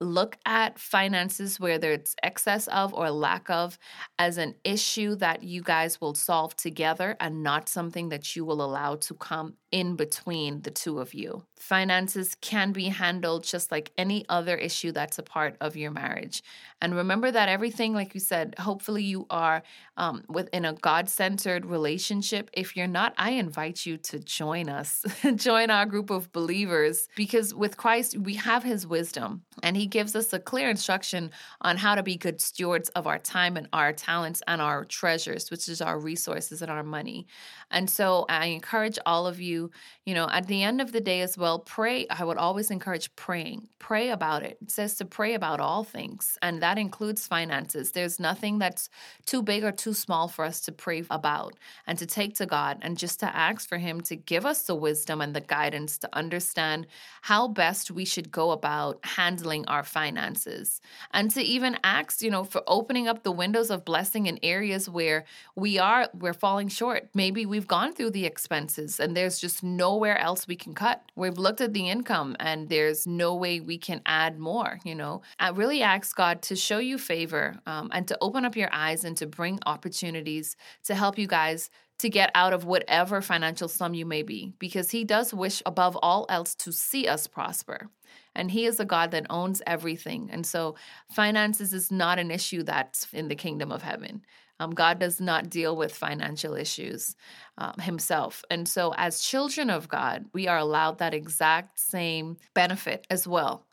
look 0.00 0.36
at 0.46 0.78
finances, 0.78 1.58
whether 1.60 1.92
it's 1.92 2.14
excess 2.22 2.66
of 2.68 2.92
or 2.94 3.10
lack 3.10 3.48
of, 3.50 3.78
as 4.18 4.38
an 4.38 4.54
issue 4.64 5.14
that 5.16 5.42
you 5.42 5.62
guys 5.62 6.00
will 6.00 6.14
solve 6.14 6.56
together 6.56 7.16
and 7.20 7.42
not 7.42 7.68
something 7.68 8.08
that 8.10 8.36
you 8.36 8.44
will 8.44 8.62
allow 8.62 8.96
to 8.96 9.14
come 9.14 9.54
in 9.72 9.96
between 9.96 10.62
the 10.62 10.70
two 10.70 11.00
of 11.00 11.12
you. 11.12 11.44
Finances 11.56 12.36
can 12.40 12.72
be 12.72 12.88
handled 12.88 13.44
just 13.44 13.72
like 13.72 13.90
any 13.98 14.24
other 14.28 14.56
issue 14.56 14.92
that's 14.92 15.18
a 15.18 15.22
part 15.22 15.56
of 15.60 15.76
your 15.76 15.90
marriage. 15.90 16.42
And 16.80 16.94
remember 16.94 17.30
that 17.30 17.48
everything, 17.48 17.94
like 17.94 18.14
you 18.14 18.20
said, 18.20 18.54
hopefully 18.58 19.02
you 19.02 19.26
are 19.30 19.62
um, 19.96 20.22
within 20.28 20.66
a 20.66 20.74
God 20.74 21.08
centered 21.08 21.64
relationship. 21.64 22.50
If 22.52 22.76
you're 22.76 22.86
not, 22.86 23.14
I 23.16 23.30
invite 23.30 23.86
you 23.86 23.96
to 23.98 24.18
join 24.18 24.68
us, 24.68 25.04
join 25.36 25.70
our 25.70 25.86
group 25.86 26.10
of 26.10 26.30
believers, 26.32 27.08
because 27.16 27.54
with 27.54 27.78
Christ, 27.78 28.18
we 28.18 28.34
have 28.34 28.62
his 28.62 28.86
wisdom 28.86 29.42
and 29.62 29.76
he 29.76 29.86
gives 29.86 30.14
us 30.14 30.32
a 30.32 30.38
clear 30.38 30.68
instruction 30.68 31.30
on 31.62 31.78
how 31.78 31.94
to 31.94 32.02
be 32.02 32.16
good 32.16 32.40
stewards 32.40 32.90
of 32.90 33.06
our 33.06 33.18
time 33.18 33.56
and 33.56 33.68
our 33.72 33.92
talents 33.92 34.42
and 34.46 34.60
our 34.60 34.84
treasures, 34.84 35.50
which 35.50 35.68
is 35.68 35.80
our 35.80 35.98
resources 35.98 36.60
and 36.60 36.70
our 36.70 36.82
money. 36.82 37.26
And 37.70 37.88
so 37.88 38.26
I 38.28 38.46
encourage 38.46 38.98
all 39.06 39.26
of 39.26 39.40
you, 39.40 39.65
you 40.04 40.14
know, 40.14 40.28
at 40.30 40.46
the 40.46 40.62
end 40.62 40.80
of 40.80 40.92
the 40.92 41.00
day 41.00 41.20
as 41.20 41.36
well, 41.36 41.58
pray. 41.58 42.06
I 42.08 42.24
would 42.24 42.38
always 42.38 42.70
encourage 42.70 43.14
praying. 43.16 43.68
Pray 43.80 44.10
about 44.10 44.44
it. 44.44 44.56
It 44.62 44.70
says 44.70 44.94
to 44.96 45.04
pray 45.04 45.34
about 45.34 45.60
all 45.60 45.84
things, 45.84 46.38
and 46.40 46.62
that 46.62 46.78
includes 46.78 47.26
finances. 47.26 47.92
There's 47.92 48.20
nothing 48.20 48.58
that's 48.58 48.88
too 49.26 49.42
big 49.42 49.64
or 49.64 49.72
too 49.72 49.92
small 49.92 50.28
for 50.28 50.44
us 50.44 50.60
to 50.62 50.72
pray 50.72 51.02
about 51.10 51.54
and 51.86 51.98
to 51.98 52.06
take 52.06 52.36
to 52.36 52.46
God 52.46 52.78
and 52.82 52.96
just 52.96 53.20
to 53.20 53.36
ask 53.36 53.68
for 53.68 53.78
Him 53.78 54.00
to 54.02 54.16
give 54.16 54.46
us 54.46 54.62
the 54.62 54.74
wisdom 54.74 55.20
and 55.20 55.34
the 55.34 55.40
guidance 55.40 55.98
to 55.98 56.08
understand 56.12 56.86
how 57.22 57.48
best 57.48 57.90
we 57.90 58.04
should 58.04 58.30
go 58.30 58.52
about 58.52 59.00
handling 59.02 59.66
our 59.66 59.82
finances 59.82 60.80
and 61.12 61.30
to 61.32 61.42
even 61.42 61.76
ask, 61.82 62.22
you 62.22 62.30
know, 62.30 62.44
for 62.44 62.62
opening 62.68 63.08
up 63.08 63.24
the 63.24 63.32
windows 63.32 63.70
of 63.70 63.84
blessing 63.84 64.26
in 64.26 64.38
areas 64.44 64.88
where 64.88 65.24
we 65.56 65.78
are 65.78 66.08
we're 66.14 66.32
falling 66.32 66.68
short. 66.68 67.08
Maybe 67.12 67.44
we 67.44 67.56
we've 67.56 67.66
gone 67.66 67.94
through 67.94 68.10
the 68.10 68.26
expenses 68.26 69.00
and 69.00 69.16
there's 69.16 69.38
just 69.38 69.45
nowhere 69.62 70.18
else 70.18 70.46
we 70.46 70.56
can 70.56 70.74
cut. 70.74 71.02
We've 71.14 71.38
looked 71.38 71.60
at 71.60 71.72
the 71.72 71.88
income 71.88 72.36
and 72.40 72.68
there's 72.68 73.06
no 73.06 73.34
way 73.34 73.60
we 73.60 73.78
can 73.78 74.00
add 74.06 74.38
more, 74.38 74.78
you 74.84 74.94
know. 74.94 75.22
I 75.38 75.50
really 75.50 75.82
ask 75.82 76.16
God 76.16 76.42
to 76.42 76.56
show 76.56 76.78
you 76.78 76.98
favor 76.98 77.58
um, 77.66 77.90
and 77.92 78.06
to 78.08 78.18
open 78.20 78.44
up 78.44 78.56
your 78.56 78.70
eyes 78.72 79.04
and 79.04 79.16
to 79.18 79.26
bring 79.26 79.58
opportunities 79.66 80.56
to 80.84 80.94
help 80.94 81.18
you 81.18 81.26
guys 81.26 81.70
to 81.98 82.10
get 82.10 82.30
out 82.34 82.52
of 82.52 82.64
whatever 82.64 83.22
financial 83.22 83.68
slum 83.68 83.94
you 83.94 84.04
may 84.04 84.22
be, 84.22 84.52
because 84.58 84.90
He 84.90 85.04
does 85.04 85.32
wish 85.32 85.62
above 85.64 85.96
all 86.02 86.26
else 86.28 86.54
to 86.56 86.72
see 86.72 87.08
us 87.08 87.26
prosper. 87.26 87.88
And 88.34 88.50
He 88.50 88.66
is 88.66 88.78
a 88.78 88.84
God 88.84 89.12
that 89.12 89.26
owns 89.30 89.62
everything. 89.66 90.28
And 90.30 90.44
so, 90.44 90.76
finances 91.10 91.72
is 91.72 91.90
not 91.90 92.18
an 92.18 92.30
issue 92.30 92.62
that's 92.62 93.06
in 93.12 93.28
the 93.28 93.34
kingdom 93.34 93.72
of 93.72 93.82
heaven. 93.82 94.22
Um, 94.58 94.70
God 94.70 94.98
does 94.98 95.20
not 95.20 95.50
deal 95.50 95.76
with 95.76 95.94
financial 95.94 96.54
issues 96.54 97.14
um, 97.58 97.74
himself. 97.80 98.44
And 98.50 98.66
so, 98.66 98.94
as 98.96 99.20
children 99.20 99.70
of 99.70 99.88
God, 99.88 100.26
we 100.32 100.48
are 100.48 100.58
allowed 100.58 100.98
that 100.98 101.14
exact 101.14 101.78
same 101.78 102.36
benefit 102.54 103.06
as 103.10 103.26
well. 103.26 103.66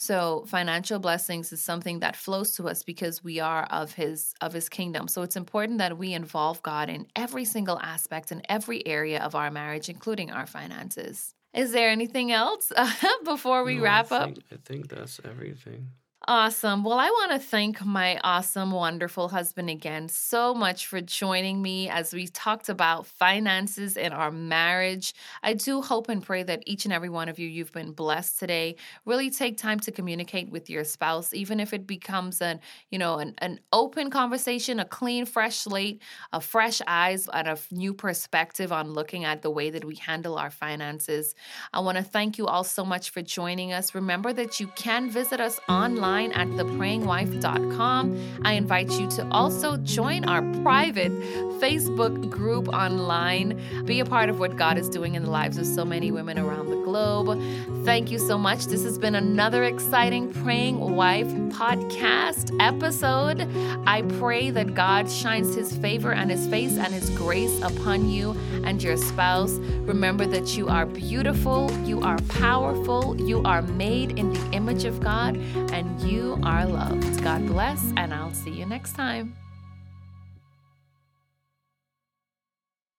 So 0.00 0.44
financial 0.46 1.00
blessings 1.00 1.52
is 1.52 1.60
something 1.60 1.98
that 2.00 2.14
flows 2.14 2.52
to 2.54 2.68
us 2.68 2.84
because 2.84 3.24
we 3.24 3.40
are 3.40 3.64
of 3.64 3.92
his 3.92 4.32
of 4.40 4.52
his 4.52 4.68
kingdom. 4.68 5.08
So 5.08 5.22
it's 5.22 5.34
important 5.34 5.78
that 5.78 5.98
we 5.98 6.12
involve 6.12 6.62
God 6.62 6.88
in 6.88 7.08
every 7.16 7.44
single 7.44 7.80
aspect 7.80 8.30
in 8.30 8.40
every 8.48 8.86
area 8.86 9.20
of 9.20 9.34
our 9.34 9.50
marriage 9.50 9.88
including 9.88 10.30
our 10.30 10.46
finances. 10.46 11.34
Is 11.52 11.72
there 11.72 11.90
anything 11.90 12.30
else 12.30 12.70
before 13.24 13.64
we 13.64 13.76
no, 13.76 13.82
wrap 13.82 14.12
I 14.12 14.26
think, 14.26 14.38
up? 14.38 14.44
I 14.52 14.56
think 14.64 14.88
that's 14.88 15.20
everything. 15.24 15.88
Awesome. 16.30 16.84
Well, 16.84 16.98
I 16.98 17.08
want 17.08 17.32
to 17.32 17.38
thank 17.38 17.82
my 17.86 18.20
awesome, 18.22 18.70
wonderful 18.70 19.30
husband 19.30 19.70
again 19.70 20.10
so 20.10 20.52
much 20.52 20.86
for 20.86 21.00
joining 21.00 21.62
me 21.62 21.88
as 21.88 22.12
we 22.12 22.26
talked 22.26 22.68
about 22.68 23.06
finances 23.06 23.96
in 23.96 24.12
our 24.12 24.30
marriage. 24.30 25.14
I 25.42 25.54
do 25.54 25.80
hope 25.80 26.10
and 26.10 26.22
pray 26.22 26.42
that 26.42 26.62
each 26.66 26.84
and 26.84 26.92
every 26.92 27.08
one 27.08 27.30
of 27.30 27.38
you, 27.38 27.48
you've 27.48 27.72
been 27.72 27.92
blessed 27.92 28.38
today. 28.38 28.76
Really 29.06 29.30
take 29.30 29.56
time 29.56 29.80
to 29.80 29.90
communicate 29.90 30.50
with 30.50 30.68
your 30.68 30.84
spouse, 30.84 31.32
even 31.32 31.60
if 31.60 31.72
it 31.72 31.86
becomes 31.86 32.42
an, 32.42 32.60
you 32.90 32.98
know, 32.98 33.20
an, 33.20 33.34
an 33.38 33.60
open 33.72 34.10
conversation, 34.10 34.80
a 34.80 34.84
clean, 34.84 35.24
fresh 35.24 35.56
slate, 35.56 36.02
a 36.34 36.42
fresh 36.42 36.82
eyes, 36.86 37.26
and 37.32 37.48
a 37.48 37.56
new 37.70 37.94
perspective 37.94 38.70
on 38.70 38.92
looking 38.92 39.24
at 39.24 39.40
the 39.40 39.50
way 39.50 39.70
that 39.70 39.82
we 39.82 39.94
handle 39.94 40.36
our 40.36 40.50
finances. 40.50 41.34
I 41.72 41.80
want 41.80 41.96
to 41.96 42.04
thank 42.04 42.36
you 42.36 42.46
all 42.46 42.64
so 42.64 42.84
much 42.84 43.08
for 43.08 43.22
joining 43.22 43.72
us. 43.72 43.94
Remember 43.94 44.30
that 44.34 44.60
you 44.60 44.66
can 44.68 45.08
visit 45.08 45.40
us 45.40 45.58
online 45.70 46.17
online 46.18 46.32
at 46.32 46.48
theprayingwife.com. 46.58 48.40
I 48.44 48.52
invite 48.54 48.90
you 48.92 49.08
to 49.10 49.28
also 49.30 49.76
join 49.78 50.24
our 50.24 50.42
private 50.62 51.12
Facebook 51.60 52.28
group 52.30 52.68
online. 52.68 53.60
Be 53.84 54.00
a 54.00 54.04
part 54.04 54.28
of 54.28 54.38
what 54.38 54.56
God 54.56 54.78
is 54.78 54.88
doing 54.88 55.14
in 55.14 55.22
the 55.22 55.30
lives 55.30 55.58
of 55.58 55.66
so 55.66 55.84
many 55.84 56.10
women 56.10 56.38
around 56.38 56.70
the 56.70 56.77
globe. 56.88 57.38
Thank 57.84 58.10
you 58.10 58.18
so 58.18 58.38
much. 58.38 58.66
This 58.66 58.82
has 58.84 58.96
been 58.98 59.14
another 59.14 59.64
exciting 59.64 60.32
Praying 60.32 60.78
Wife 60.80 61.26
podcast 61.60 62.56
episode. 62.60 63.46
I 63.86 64.02
pray 64.18 64.50
that 64.50 64.74
God 64.74 65.10
shines 65.10 65.54
his 65.54 65.76
favor 65.76 66.12
and 66.12 66.30
his 66.30 66.48
face 66.48 66.78
and 66.78 66.94
his 66.94 67.10
grace 67.10 67.60
upon 67.60 68.08
you 68.08 68.34
and 68.64 68.82
your 68.82 68.96
spouse. 68.96 69.52
Remember 69.92 70.24
that 70.26 70.56
you 70.56 70.68
are 70.68 70.86
beautiful, 70.86 71.70
you 71.84 72.00
are 72.00 72.18
powerful, 72.28 73.20
you 73.20 73.42
are 73.42 73.62
made 73.62 74.18
in 74.18 74.32
the 74.32 74.50
image 74.52 74.84
of 74.84 75.00
God, 75.00 75.36
and 75.72 76.00
you 76.00 76.38
are 76.42 76.64
loved. 76.64 77.22
God 77.22 77.46
bless, 77.46 77.82
and 77.98 78.14
I'll 78.14 78.32
see 78.32 78.50
you 78.50 78.64
next 78.64 78.94
time. 78.94 79.34